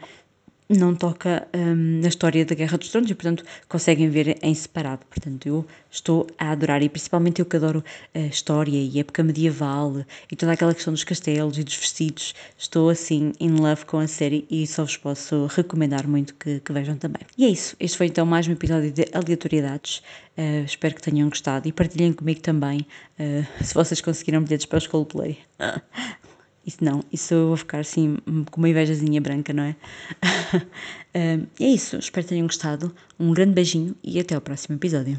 não 0.77 0.95
toca 0.95 1.47
um, 1.53 2.01
na 2.01 2.07
história 2.07 2.45
da 2.45 2.55
Guerra 2.55 2.77
dos 2.77 2.89
Tronos 2.89 3.09
e, 3.09 3.15
portanto, 3.15 3.43
conseguem 3.67 4.09
ver 4.09 4.37
em 4.41 4.53
separado. 4.53 5.05
Portanto, 5.05 5.47
eu 5.47 5.65
estou 5.89 6.27
a 6.37 6.51
adorar 6.51 6.81
e, 6.81 6.89
principalmente, 6.89 7.39
eu 7.39 7.45
que 7.45 7.55
adoro 7.57 7.83
a 8.13 8.19
história 8.19 8.77
e 8.77 8.97
a 8.97 8.99
época 9.01 9.23
medieval 9.23 10.05
e 10.31 10.35
toda 10.35 10.51
aquela 10.51 10.73
questão 10.73 10.93
dos 10.93 11.03
castelos 11.03 11.57
e 11.57 11.63
dos 11.63 11.75
vestidos, 11.75 12.33
estou 12.57 12.89
assim 12.89 13.33
in 13.39 13.55
love 13.55 13.85
com 13.85 13.99
a 13.99 14.07
série 14.07 14.45
e 14.49 14.65
só 14.67 14.83
vos 14.83 14.97
posso 14.97 15.47
recomendar 15.47 16.07
muito 16.07 16.33
que, 16.35 16.59
que 16.59 16.73
vejam 16.73 16.97
também. 16.97 17.21
E 17.37 17.45
é 17.45 17.49
isso. 17.49 17.75
Este 17.79 17.97
foi 17.97 18.07
então 18.07 18.25
mais 18.25 18.47
um 18.47 18.51
episódio 18.51 18.91
de 18.91 19.07
Aleatoriedades. 19.13 20.01
Uh, 20.37 20.65
espero 20.65 20.95
que 20.95 21.01
tenham 21.01 21.29
gostado 21.29 21.67
e 21.67 21.71
partilhem 21.71 22.11
comigo 22.11 22.41
também 22.41 22.87
uh, 23.19 23.63
se 23.63 23.73
vocês 23.73 24.01
conseguiram 24.01 24.41
bilhetes 24.41 24.65
para 24.65 24.77
os 24.77 24.87
Coldplay. 24.87 25.37
Isso 26.65 26.83
não, 26.83 27.03
isso 27.11 27.33
eu 27.33 27.47
vou 27.47 27.57
ficar 27.57 27.79
assim 27.79 28.17
com 28.49 28.61
uma 28.61 28.69
invejazinha 28.69 29.19
branca, 29.19 29.51
não 29.51 29.63
é? 29.63 29.75
é 31.13 31.39
isso, 31.59 31.97
espero 31.97 32.25
que 32.25 32.29
tenham 32.29 32.47
gostado. 32.47 32.93
Um 33.19 33.33
grande 33.33 33.53
beijinho 33.53 33.95
e 34.01 34.19
até 34.19 34.33
ao 34.35 34.41
próximo 34.41 34.75
episódio. 34.75 35.17